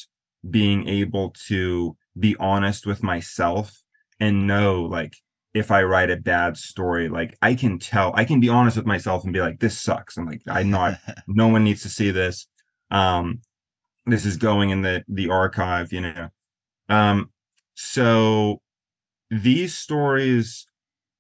[0.50, 3.82] being able to be honest with myself
[4.20, 5.14] and know like
[5.54, 8.86] if I write a bad story, like I can tell, I can be honest with
[8.86, 10.18] myself and be like, this sucks.
[10.18, 12.48] I'm like, I'm not, no one needs to see this.
[12.90, 13.42] Um,
[14.06, 16.30] this is going in the the archive, you know.
[16.90, 17.32] Um,
[17.76, 18.62] so
[19.30, 20.68] these stories,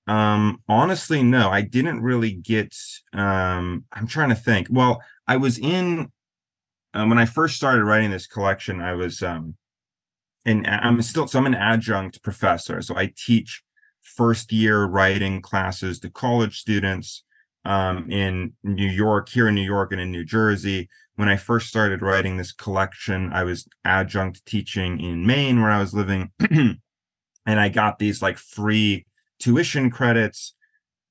[0.07, 2.75] um, honestly, no, I didn't really get.
[3.13, 4.67] Um, I'm trying to think.
[4.69, 6.11] Well, I was in
[6.93, 8.81] um, when I first started writing this collection.
[8.81, 9.55] I was um,
[10.45, 13.63] and I'm still so I'm an adjunct professor, so I teach
[14.01, 17.23] first year writing classes to college students
[17.63, 20.89] um, in New York, here in New York and in New Jersey.
[21.15, 25.79] When I first started writing this collection, I was adjunct teaching in Maine where I
[25.79, 26.31] was living.
[26.49, 26.79] and
[27.45, 29.05] I got these like free
[29.39, 30.55] tuition credits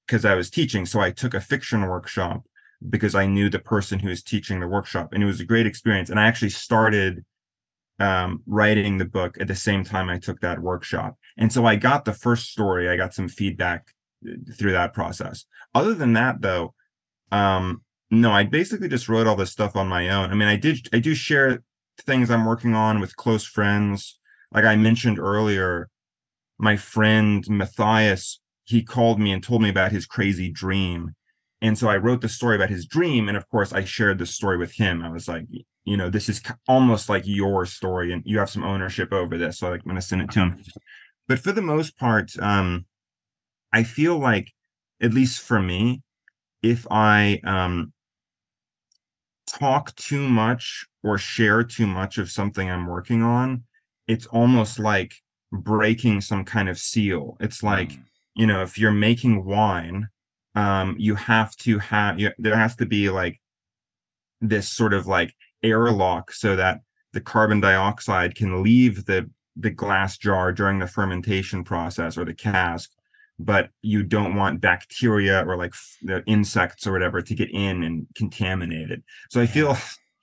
[0.06, 0.86] because I was teaching.
[0.86, 2.42] So I took a fiction workshop
[2.88, 5.12] because I knew the person who was teaching the workshop.
[5.12, 6.08] And it was a great experience.
[6.08, 7.24] And I actually started
[7.98, 11.16] um, writing the book at the same time I took that workshop.
[11.36, 13.88] And so I got the first story, I got some feedback
[14.26, 15.44] uh, through that process.
[15.74, 16.74] Other than that, though,
[17.30, 20.30] um, no, I basically just wrote all this stuff on my own.
[20.30, 21.62] I mean, I did, I do share
[22.00, 24.18] things I'm working on with close friends.
[24.52, 25.90] Like I mentioned earlier,
[26.58, 31.14] my friend Matthias, he called me and told me about his crazy dream.
[31.62, 33.28] And so I wrote the story about his dream.
[33.28, 35.02] And of course, I shared the story with him.
[35.02, 35.44] I was like,
[35.84, 39.58] you know, this is almost like your story and you have some ownership over this.
[39.58, 40.62] So I'm going to send it to him.
[41.28, 42.86] But for the most part, um,
[43.72, 44.52] I feel like,
[45.02, 46.02] at least for me,
[46.62, 47.92] if I um,
[49.46, 53.64] talk too much or share too much of something I'm working on,
[54.06, 55.14] it's almost like
[55.52, 57.36] breaking some kind of seal.
[57.40, 58.04] It's like, mm.
[58.34, 60.08] you know, if you're making wine,
[60.54, 63.40] um, you have to have, you, there has to be like
[64.40, 66.80] this sort of like airlock so that
[67.12, 72.32] the carbon dioxide can leave the the glass jar during the fermentation process or the
[72.32, 72.90] cask
[73.40, 78.06] but you don't want bacteria or like the insects or whatever to get in and
[78.14, 79.02] contaminate it.
[79.30, 79.70] So I feel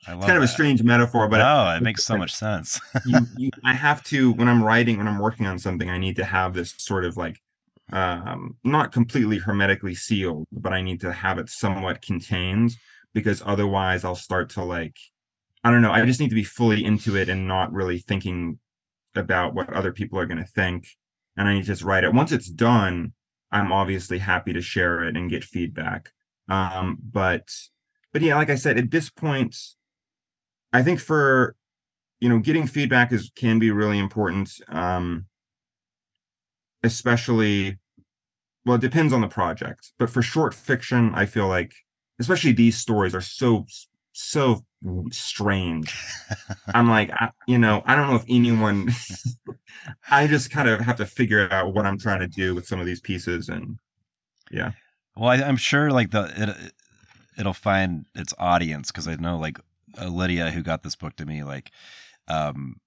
[0.08, 2.80] I it's kind of a strange metaphor, but no, it makes so much sense.
[3.06, 6.16] you, you, I have to when I'm writing, when I'm working on something, I need
[6.18, 7.42] to have this sort of like
[7.91, 12.76] um not completely hermetically sealed, but I need to have it somewhat contained
[13.13, 14.95] because otherwise I'll start to like
[15.63, 18.60] I don't know, I just need to be fully into it and not really thinking
[19.15, 20.88] about what other people are going to think
[21.36, 22.13] and I need to just write it.
[22.13, 23.13] Once it's done,
[23.52, 26.12] I'm obviously happy to share it and get feedback.
[26.50, 27.50] Um, but
[28.13, 29.56] but yeah, like I said, at this point,
[30.73, 31.56] I think for
[32.19, 34.50] you know, getting feedback is can be really important.
[34.69, 35.26] Um,
[36.88, 37.78] especially
[38.65, 39.93] well, it depends on the project.
[39.97, 41.73] But for short fiction, I feel like
[42.19, 43.65] especially these stories are so
[44.12, 44.65] so
[45.12, 45.95] strange.
[46.73, 48.89] I'm like, I, you know, I don't know if anyone.
[50.12, 52.80] I just kind of have to figure out what I'm trying to do with some
[52.80, 53.78] of these pieces, and
[54.52, 54.71] yeah.
[55.15, 56.73] Well, I, am sure like the it,
[57.39, 59.60] it'll find its audience because I know like
[60.04, 61.71] Lydia who got this book to me like,
[62.28, 62.82] um,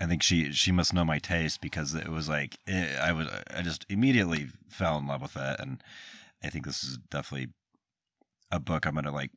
[0.00, 3.28] I think she she must know my taste because it was like it, I was
[3.54, 5.82] I just immediately fell in love with it, and
[6.42, 7.48] I think this is definitely
[8.50, 9.30] a book I'm to like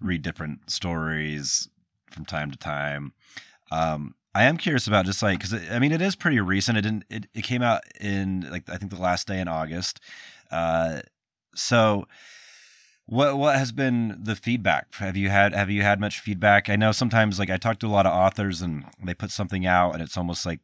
[0.00, 1.68] read different stories
[2.10, 3.12] from time to time.
[3.70, 6.78] Um, I am curious about just like because I mean it is pretty recent.
[6.78, 7.04] It didn't.
[7.10, 10.00] It, it came out in like I think the last day in August.
[10.50, 11.00] Uh,
[11.54, 12.06] so
[13.06, 14.94] what what has been the feedback?
[14.96, 16.68] Have you had have you had much feedback?
[16.68, 19.64] I know sometimes like I talk to a lot of authors and they put something
[19.64, 20.60] out and it's almost like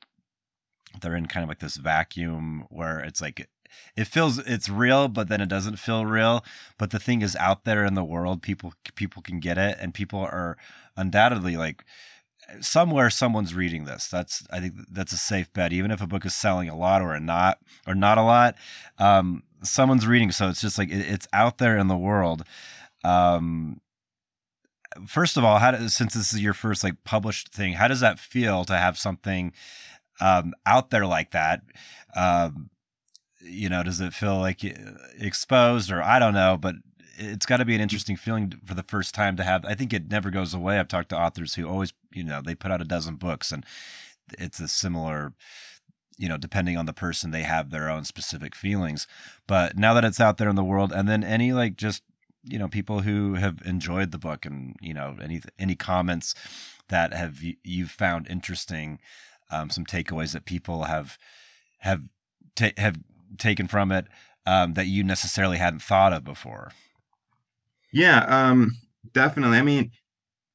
[1.00, 3.48] they're in kind of like this vacuum where it's like
[3.96, 6.44] it feels it's real, but then it doesn't feel real.
[6.78, 9.94] But the thing is out there in the world, people people can get it, and
[9.94, 10.56] people are
[10.96, 11.84] undoubtedly like
[12.60, 14.08] somewhere someone's reading this.
[14.08, 15.72] That's I think that's a safe bet.
[15.72, 18.56] Even if a book is selling a lot or not or not a lot,
[18.98, 20.30] um, someone's reading.
[20.30, 22.44] So it's just like it, it's out there in the world.
[23.04, 23.80] Um,
[25.06, 28.00] first of all, how does, since this is your first like published thing, how does
[28.00, 29.52] that feel to have something
[30.20, 31.62] um, out there like that?
[32.14, 32.70] Um,
[33.40, 34.60] you know, does it feel like
[35.18, 36.76] exposed or I don't know, but
[37.16, 39.64] it's got to be an interesting feeling for the first time to have.
[39.64, 40.78] I think it never goes away.
[40.78, 43.64] I've talked to authors who always, you know, they put out a dozen books and
[44.38, 45.34] it's a similar,
[46.22, 49.08] you know, depending on the person, they have their own specific feelings.
[49.48, 52.04] But now that it's out there in the world, and then any like just,
[52.44, 56.36] you know, people who have enjoyed the book and, you know, any, any comments
[56.88, 59.00] that have you've found interesting,
[59.50, 61.18] um, some takeaways that people have,
[61.78, 62.02] have,
[62.54, 63.00] ta- have
[63.36, 64.06] taken from it
[64.46, 66.70] um, that you necessarily hadn't thought of before?
[67.92, 68.76] Yeah, um,
[69.12, 69.58] definitely.
[69.58, 69.90] I mean,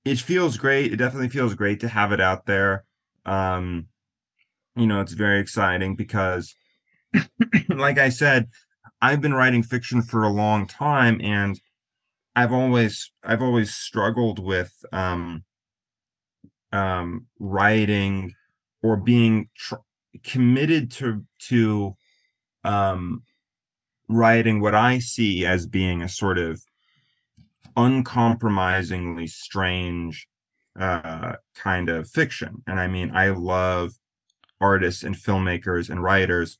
[0.05, 0.93] it feels great.
[0.93, 2.85] It definitely feels great to have it out there.
[3.25, 3.87] Um,
[4.77, 6.55] you know, it's very exciting because,
[7.69, 8.49] like I said,
[9.01, 11.59] I've been writing fiction for a long time, and
[12.35, 15.43] I've always I've always struggled with um,
[16.71, 18.33] um, writing
[18.83, 19.75] or being tr-
[20.23, 21.95] committed to to
[22.63, 23.23] um,
[24.07, 26.61] writing what I see as being a sort of
[27.75, 30.27] uncompromisingly strange
[30.79, 32.63] uh, kind of fiction.
[32.67, 33.93] And I mean, I love
[34.59, 36.57] artists and filmmakers and writers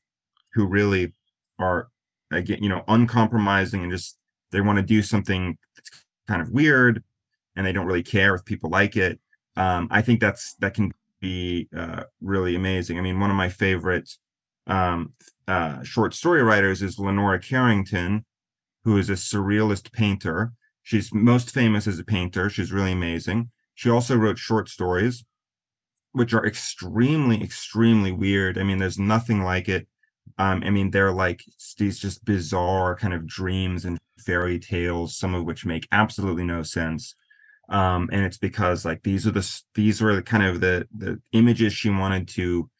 [0.54, 1.12] who really
[1.58, 1.88] are,
[2.30, 4.16] again, you know, uncompromising and just
[4.50, 5.90] they want to do something that's
[6.26, 7.02] kind of weird
[7.56, 9.20] and they don't really care if people like it.
[9.56, 12.98] Um, I think that's that can be uh, really amazing.
[12.98, 14.10] I mean, one of my favorite
[14.66, 15.12] um,
[15.48, 18.24] uh, short story writers is Leonora Carrington,
[18.84, 20.52] who is a surrealist painter.
[20.82, 22.48] She's most famous as a painter.
[22.48, 23.50] She's really amazing.
[23.74, 25.24] She also wrote short stories,
[26.18, 28.58] which are extremely, extremely weird.
[28.58, 29.88] I mean, there's nothing like it.
[30.36, 31.42] Um, I mean, they're like
[31.78, 36.62] these just bizarre kind of dreams and fairy tales, some of which make absolutely no
[36.62, 37.14] sense.
[37.70, 41.20] Um, and it's because like these are the these were the kind of the the
[41.32, 42.70] images she wanted to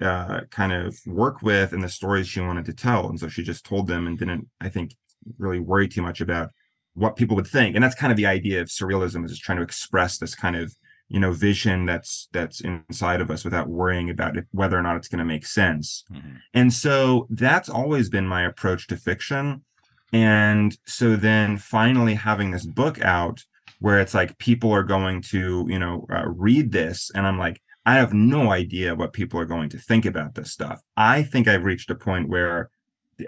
[0.00, 3.08] uh, kind of work with and the stories she wanted to tell.
[3.08, 4.94] And so she just told them and didn't, I think,
[5.38, 6.50] really worry too much about
[6.94, 7.74] what people would think.
[7.74, 10.56] And that's kind of the idea of surrealism is just trying to express this kind
[10.56, 10.74] of,
[11.10, 14.96] you know, vision that's that's inside of us without worrying about it, whether or not
[14.96, 16.04] it's going to make sense.
[16.10, 16.36] Mm-hmm.
[16.54, 19.64] And so that's always been my approach to fiction.
[20.12, 23.44] And so then finally having this book out
[23.80, 27.60] where it's like people are going to, you know, uh, read this and I'm like,
[27.84, 30.80] I have no idea what people are going to think about this stuff.
[30.96, 32.70] I think I've reached a point where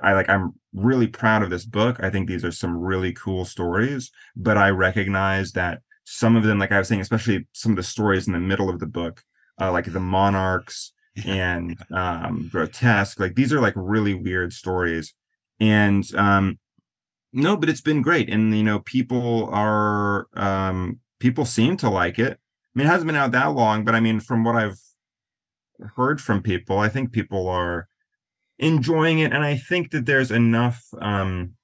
[0.03, 1.99] I like I'm really proud of this book.
[2.01, 6.59] I think these are some really cool stories, but I recognize that some of them,
[6.59, 9.23] like I was saying, especially some of the stories in the middle of the book,
[9.61, 10.93] uh, like the monarchs
[11.27, 15.15] and um grotesque like these are like really weird stories.
[15.61, 16.59] And um
[17.33, 18.31] no but it's been great.
[18.31, 22.39] And you know people are um people seem to like it.
[22.75, 24.81] I mean it hasn't been out that long but i mean from what i've
[25.97, 27.89] heard from people i think people are
[28.59, 29.33] enjoying it.
[29.33, 31.55] And i think that there's enough um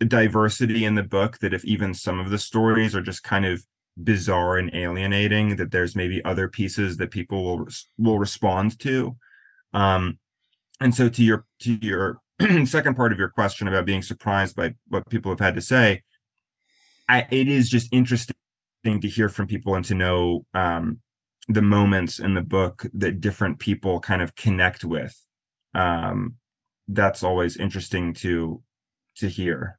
[0.00, 3.64] diversity in the book that if even some of the stories are just kind of
[4.02, 7.68] bizarre and alienating that there's maybe other pieces that people will
[7.98, 9.16] will respond to.
[9.72, 10.18] Um
[10.80, 12.20] and so to your to your
[12.66, 16.02] second part of your question about being surprised by what people have had to say
[17.08, 18.34] I, it is just interesting
[18.84, 21.00] to hear from people and to know um
[21.48, 25.18] the moments in the book that different people kind of connect with.
[25.74, 26.34] Um
[26.86, 28.62] that's always interesting to
[29.16, 29.78] to hear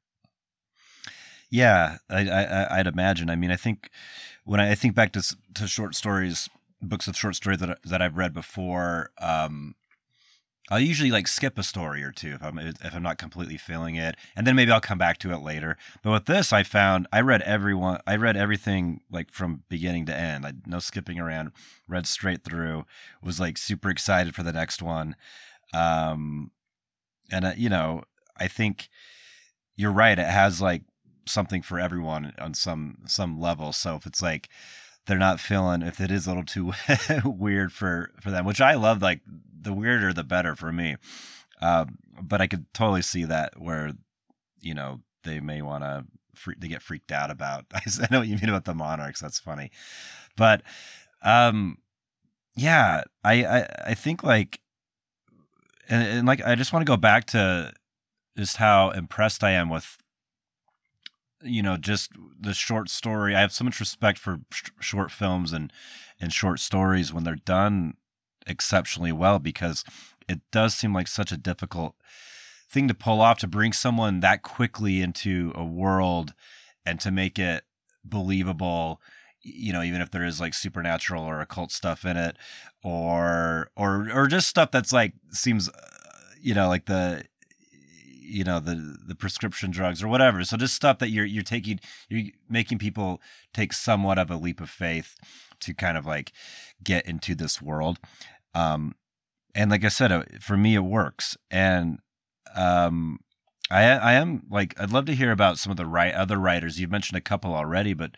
[1.49, 3.29] yeah, I, I I'd imagine.
[3.29, 3.89] I mean, I think
[4.45, 6.49] when I, I think back to to short stories,
[6.81, 9.75] books of short stories that that I've read before, um,
[10.69, 13.95] I'll usually like skip a story or two if I'm if I'm not completely feeling
[13.95, 15.77] it, and then maybe I'll come back to it later.
[16.03, 20.15] But with this, I found I read everyone, I read everything like from beginning to
[20.15, 20.45] end.
[20.45, 21.51] I no skipping around,
[21.87, 22.85] read straight through.
[23.23, 25.15] Was like super excited for the next one,
[25.73, 26.51] um,
[27.31, 28.03] and uh, you know,
[28.37, 28.89] I think
[29.77, 30.19] you're right.
[30.19, 30.81] It has like
[31.29, 33.73] something for everyone on some some level.
[33.73, 34.49] So if it's like
[35.05, 36.73] they're not feeling if it is a little too
[37.25, 39.21] weird for for them, which I love, like
[39.61, 40.97] the weirder the better for me.
[41.61, 43.93] Um, but I could totally see that where
[44.59, 46.05] you know they may want to
[46.57, 47.65] they get freaked out about.
[47.73, 49.19] I know what you mean about the monarchs.
[49.19, 49.71] That's funny,
[50.35, 50.61] but
[51.23, 51.77] um,
[52.55, 54.61] yeah, I I, I think like
[55.89, 57.73] and, and like I just want to go back to
[58.37, 59.97] just how impressed I am with
[61.43, 65.53] you know just the short story i have so much respect for sh- short films
[65.53, 65.71] and
[66.19, 67.93] and short stories when they're done
[68.47, 69.83] exceptionally well because
[70.27, 71.95] it does seem like such a difficult
[72.69, 76.33] thing to pull off to bring someone that quickly into a world
[76.85, 77.63] and to make it
[78.03, 78.99] believable
[79.41, 82.35] you know even if there is like supernatural or occult stuff in it
[82.83, 85.73] or or or just stuff that's like seems uh,
[86.41, 87.23] you know like the
[88.27, 90.43] you know the the prescription drugs or whatever.
[90.43, 93.21] So just stuff that you're you're taking you're making people
[93.53, 95.15] take somewhat of a leap of faith
[95.61, 96.31] to kind of like
[96.83, 97.99] get into this world.
[98.53, 98.95] Um
[99.55, 101.37] and like i said uh, for me it works.
[101.49, 101.99] And
[102.55, 103.19] um
[103.69, 106.79] I I am like I'd love to hear about some of the right other writers.
[106.79, 108.11] You've mentioned a couple already, but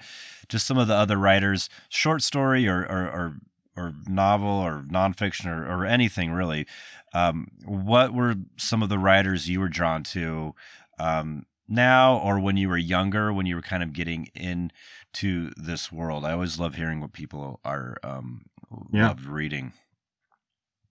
[0.48, 3.36] just some of the other writers, short story or or, or
[3.80, 6.66] or novel or nonfiction or, or anything really.
[7.14, 10.54] Um, what were some of the writers you were drawn to
[11.00, 15.92] um, now or when you were younger, when you were kind of getting into this
[15.92, 16.26] world?
[16.26, 18.46] I always love hearing what people are um,
[18.92, 19.08] yeah.
[19.08, 19.74] loved reading.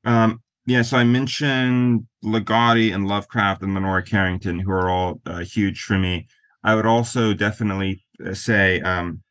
[0.04, 5.38] Um, yeah, so I mentioned Ligotti and Lovecraft and Leonora Carrington, who are all uh,
[5.38, 6.28] huge for me.
[6.62, 9.22] I would also definitely uh, say um,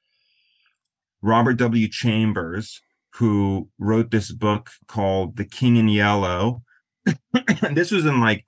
[1.22, 1.88] Robert W.
[1.88, 2.82] Chambers,
[3.18, 6.62] who wrote this book called The King in Yellow.
[7.72, 8.46] this was in like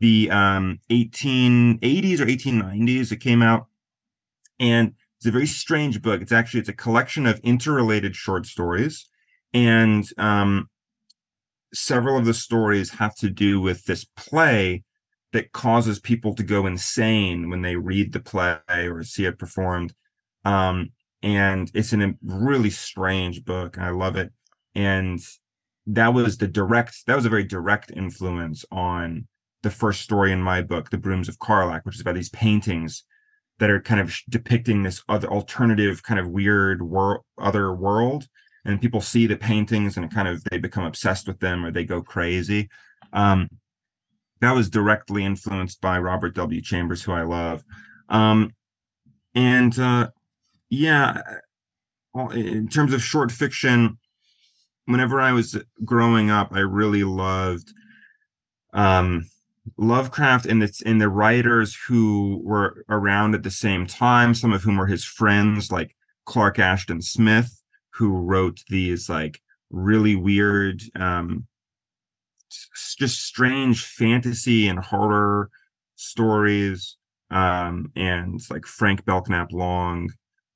[0.00, 3.10] the um, 1880s or 1890s.
[3.10, 3.68] It came out,
[4.60, 6.20] and it's a very strange book.
[6.20, 9.08] It's actually it's a collection of interrelated short stories,
[9.54, 10.68] and um,
[11.72, 14.84] several of the stories have to do with this play
[15.32, 19.94] that causes people to go insane when they read the play or see it performed.
[20.44, 20.90] Um,
[21.22, 23.76] and it's a really strange book.
[23.76, 24.32] and I love it.
[24.74, 25.20] And
[25.86, 29.26] that was the direct, that was a very direct influence on
[29.62, 33.04] the first story in my book, The Brooms of Carlac, which is about these paintings
[33.58, 38.26] that are kind of depicting this other alternative kind of weird world, other world.
[38.64, 41.84] And people see the paintings and kind of they become obsessed with them or they
[41.84, 42.68] go crazy.
[43.12, 43.48] Um,
[44.40, 46.60] that was directly influenced by Robert W.
[46.60, 47.62] Chambers, who I love.
[48.08, 48.52] Um,
[49.34, 50.08] and uh,
[50.72, 51.20] yeah
[52.32, 53.98] in terms of short fiction
[54.86, 57.74] whenever i was growing up i really loved
[58.72, 59.26] um
[59.76, 64.62] lovecraft and it's in the writers who were around at the same time some of
[64.62, 65.94] whom were his friends like
[66.24, 71.46] clark ashton smith who wrote these like really weird um
[72.98, 75.50] just strange fantasy and horror
[75.96, 76.96] stories
[77.30, 80.08] um and like frank belknap long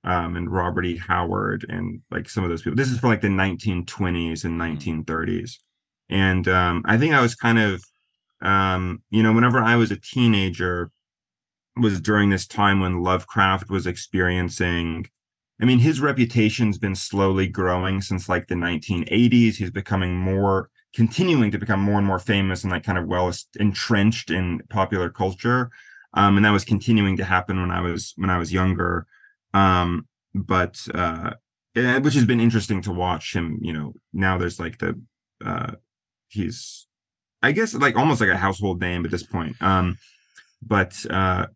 [0.06, 0.96] um, and Robert E.
[0.96, 2.76] Howard and like some of those people.
[2.76, 5.04] This is for like the 1920s and 1930s.
[5.04, 6.14] Mm-hmm.
[6.14, 7.84] And um, I think I was kind of,
[8.40, 10.90] um, you know, whenever I was a teenager,
[11.76, 15.06] was during this time when Lovecraft was experiencing.
[15.60, 19.56] I mean, his reputation's been slowly growing since like the 1980s.
[19.56, 23.30] He's becoming more continuing to become more and more famous and like kind of well
[23.60, 25.70] entrenched in popular culture.
[26.14, 29.06] Um, and that was continuing to happen when I was when I was younger.
[29.56, 31.30] Um, but uh,
[31.74, 33.58] which has been interesting to watch him.
[33.62, 35.00] You know, now there's like the
[35.44, 35.72] uh,
[36.28, 36.86] he's
[37.42, 39.60] I guess like almost like a household name at this point.
[39.60, 39.98] Um,
[40.62, 41.46] but uh,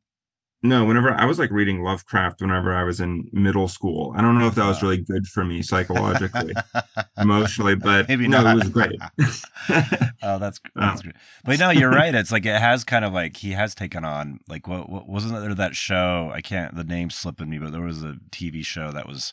[0.62, 4.12] no, whenever I was like reading Lovecraft whenever I was in middle school.
[4.14, 6.52] I don't know if that was really good for me psychologically,
[7.18, 8.56] emotionally, but Maybe no, not.
[8.56, 9.00] it was great.
[10.22, 11.14] oh, that's that's um, great.
[11.44, 12.14] But no, you're right.
[12.14, 15.40] It's like it has kind of like he has taken on like what, what wasn't
[15.40, 16.30] there that show?
[16.34, 19.32] I can't the name slipping me, but there was a TV show that was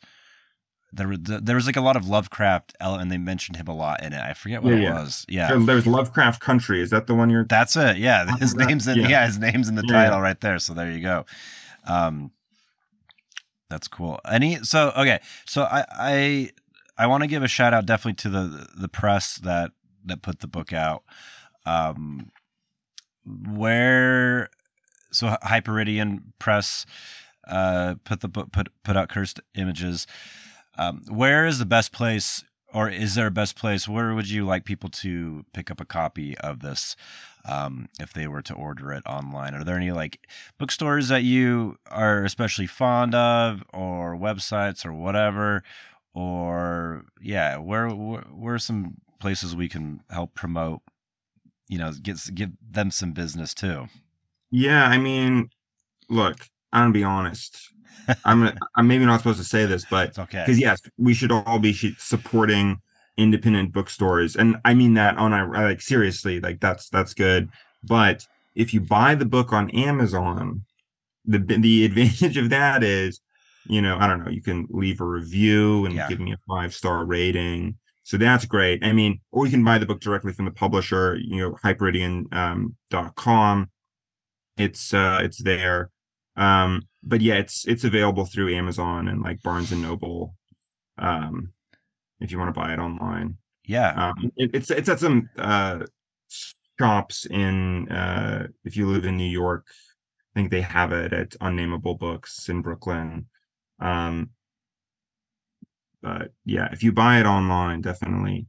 [0.97, 4.03] there was there was like a lot of Lovecraft and they mentioned him a lot
[4.03, 4.19] in it.
[4.19, 4.93] I forget what yeah, it yeah.
[4.93, 5.25] was.
[5.29, 6.81] Yeah, there was Lovecraft Country.
[6.81, 7.45] Is that the one you're?
[7.45, 7.97] That's it.
[7.97, 8.97] Yeah, his name's in.
[8.97, 9.07] Yeah.
[9.07, 9.25] yeah.
[9.25, 10.59] his name's in the title right there.
[10.59, 11.25] So there you go.
[11.85, 12.31] Um,
[13.69, 14.19] that's cool.
[14.29, 15.19] Any so okay.
[15.45, 16.49] So I I
[16.97, 19.71] I want to give a shout out definitely to the the press that
[20.05, 21.03] that put the book out.
[21.65, 22.31] Um,
[23.25, 24.49] where
[25.11, 26.85] so Hyperidean Press
[27.47, 30.07] uh put the book put put out cursed images
[30.77, 33.87] um, where is the best place, or is there a best place?
[33.87, 36.95] Where would you like people to pick up a copy of this
[37.47, 39.53] um, if they were to order it online?
[39.53, 45.63] Are there any like bookstores that you are especially fond of, or websites, or whatever?
[46.13, 50.81] Or yeah, where where, where are some places we can help promote?
[51.67, 53.87] You know, get give them some business too.
[54.51, 55.49] Yeah, I mean,
[56.09, 57.73] look, I'm gonna be honest.
[58.25, 60.43] I'm I'm maybe not supposed to say this, but it's okay.
[60.45, 62.81] Because yes, we should all be supporting
[63.17, 67.49] independent bookstores, and I mean that on a like seriously, like that's that's good.
[67.83, 68.25] But
[68.55, 70.63] if you buy the book on Amazon,
[71.25, 73.19] the the advantage of that is,
[73.67, 76.07] you know, I don't know, you can leave a review and yeah.
[76.07, 77.77] give me a five star rating.
[78.03, 78.85] So that's great.
[78.85, 82.75] I mean, or you can buy the book directly from the publisher, you know, hyperidean.com.
[82.91, 83.69] Um, .com.
[84.57, 85.91] it's uh it's there.
[86.37, 90.35] Um, but yeah, it's it's available through Amazon and like Barnes and Noble.
[90.97, 91.53] Um,
[92.19, 93.37] if you want to buy it online.
[93.65, 93.91] Yeah.
[94.09, 95.85] Um, it, it's it's at some uh
[96.79, 99.65] shops in uh if you live in New York,
[100.35, 103.27] I think they have it at Unnameable Books in Brooklyn.
[103.79, 104.31] Um
[106.01, 108.47] but yeah, if you buy it online, definitely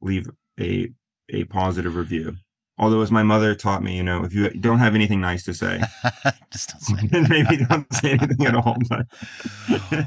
[0.00, 0.30] leave
[0.60, 0.90] a
[1.30, 2.36] a positive review.
[2.80, 5.52] Although, as my mother taught me, you know, if you don't have anything nice to
[5.52, 5.82] say,
[6.50, 8.78] just don't say maybe don't say anything at all.
[8.88, 9.06] But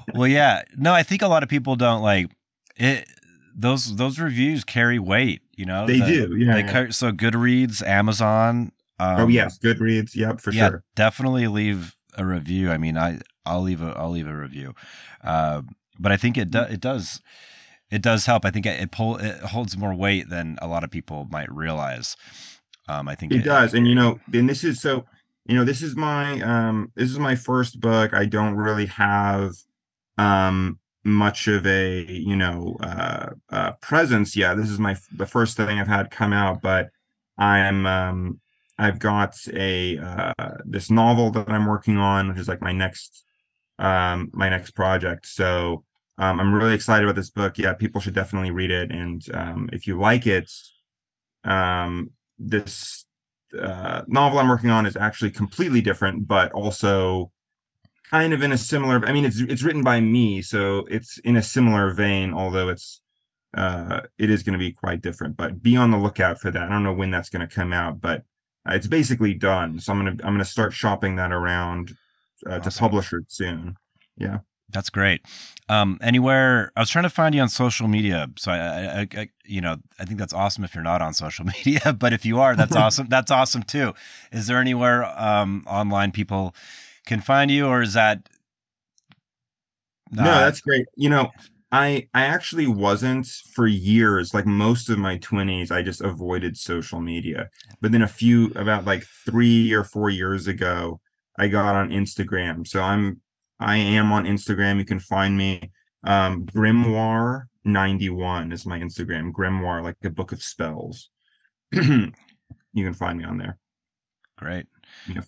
[0.16, 2.32] well, yeah, no, I think a lot of people don't like
[2.76, 3.08] it.
[3.56, 5.86] Those those reviews carry weight, you know.
[5.86, 6.90] They the, do, yeah, they yeah.
[6.90, 8.72] so Goodreads, Amazon.
[9.00, 10.84] Um, oh yes, Goodreads, yep, for yeah, sure.
[10.96, 12.72] Definitely leave a review.
[12.72, 14.74] I mean, I I'll leave a I'll leave a review,
[15.24, 15.62] uh,
[16.00, 17.22] but I think it do, it does
[17.92, 18.46] it does help.
[18.46, 21.52] I think it, it pull it holds more weight than a lot of people might
[21.52, 22.18] realize.
[22.88, 25.06] Um, I think it, it does, and you know, and this is so.
[25.46, 28.14] You know, this is my um, this is my first book.
[28.14, 29.52] I don't really have
[30.18, 34.56] um much of a you know uh, uh presence yet.
[34.56, 36.90] This is my the first thing I've had come out, but
[37.38, 38.40] I'm um
[38.78, 40.34] I've got a uh
[40.66, 43.26] this novel that I'm working on, which is like my next
[43.80, 45.26] um my next project.
[45.26, 45.84] So
[46.18, 47.58] um I'm really excited about this book.
[47.58, 50.52] Yeah, people should definitely read it, and um if you like it,
[51.44, 53.06] um this
[53.60, 57.32] uh, novel I'm working on is actually completely different, but also
[58.10, 59.06] kind of in a similar.
[59.06, 63.02] I mean, it's it's written by me, so it's in a similar vein, although it's
[63.56, 65.38] uh, it is going to be quite different.
[65.38, 66.64] But be on the lookout for that.
[66.64, 68.24] I don't know when that's going to come out, but
[68.68, 69.80] uh, it's basically done.
[69.80, 71.96] So I'm gonna I'm gonna start shopping that around
[72.46, 72.72] uh, awesome.
[72.72, 73.76] to publishers soon.
[74.18, 74.40] Yeah.
[74.74, 75.22] That's great.
[75.70, 79.30] Um, anywhere I was trying to find you on social media, so I, I, I,
[79.46, 82.40] you know, I think that's awesome if you're not on social media, but if you
[82.40, 83.08] are, that's awesome.
[83.08, 83.94] That's awesome too.
[84.32, 86.54] Is there anywhere um, online people
[87.06, 88.28] can find you, or is that?
[90.12, 90.26] Not...
[90.26, 90.86] No, that's great.
[90.96, 91.32] You know,
[91.72, 94.34] I I actually wasn't for years.
[94.34, 97.50] Like most of my twenties, I just avoided social media.
[97.82, 101.00] But then a few, about like three or four years ago,
[101.40, 102.68] I got on Instagram.
[102.68, 103.22] So I'm
[103.64, 104.78] I am on Instagram.
[104.78, 105.72] You can find me.
[106.06, 109.32] Um, Grimoire 91 is my Instagram.
[109.32, 111.10] Grimoire, like a book of spells.
[111.72, 112.12] you
[112.76, 113.58] can find me on there.
[114.38, 114.66] Great.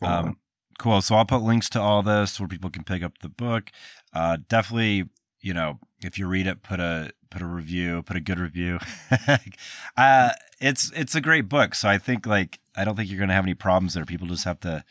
[0.01, 0.37] Um,
[0.77, 1.01] cool.
[1.01, 3.71] So I'll put links to all this where people can pick up the book.
[4.13, 5.05] Uh, definitely,
[5.41, 8.79] you know, if you read it, put a put a review, put a good review.
[9.97, 10.29] uh,
[10.59, 11.75] it's it's a great book.
[11.75, 14.05] So I think like I don't think you're gonna have any problems there.
[14.05, 14.83] People just have to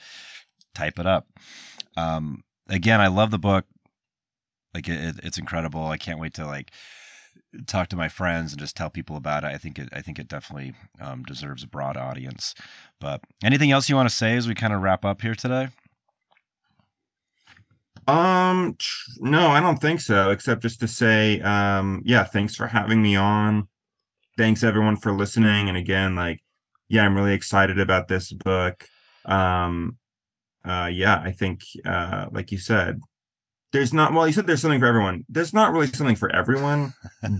[0.75, 1.29] type it up.
[1.97, 3.67] Um, again, I love the book.
[4.73, 5.87] Like it, it's incredible.
[5.87, 6.73] I can't wait to like
[7.67, 9.49] talk to my friends and just tell people about it.
[9.49, 12.55] I think it I think it definitely um, deserves a broad audience.
[13.01, 15.69] But anything else you want to say as we kind of wrap up here today?
[18.07, 18.77] Um,
[19.19, 20.31] no, I don't think so.
[20.31, 23.69] Except just to say, um, yeah, thanks for having me on.
[24.37, 25.69] Thanks everyone for listening.
[25.69, 26.43] And again, like,
[26.89, 28.87] yeah, I'm really excited about this book.
[29.25, 29.97] Um,
[30.65, 33.01] uh, yeah, I think, uh, like you said,
[33.73, 34.13] there's not.
[34.13, 35.25] Well, you said there's something for everyone.
[35.29, 36.95] There's not really something for everyone,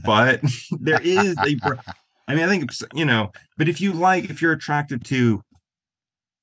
[0.05, 0.41] but
[0.73, 1.57] there is a.
[2.27, 5.43] I mean, I think you know, but if you like, if you're attracted to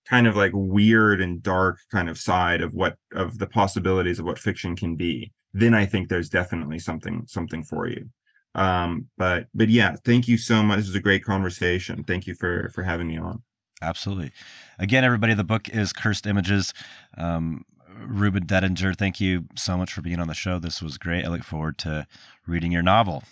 [0.10, 4.26] kind of like weird and dark kind of side of what of the possibilities of
[4.26, 8.10] what fiction can be then i think there's definitely something something for you
[8.56, 12.36] um but but yeah thank you so much this was a great conversation thank you
[12.36, 13.42] for for having me on
[13.82, 14.32] absolutely.
[14.80, 16.74] Again everybody the book is cursed images.
[17.18, 17.66] Um
[18.04, 20.58] Reuben Dendinger, thank you so much for being on the show.
[20.58, 21.24] This was great.
[21.24, 22.08] I look forward to
[22.48, 23.24] reading your novel.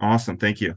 [0.00, 0.36] Awesome.
[0.36, 0.74] Thank you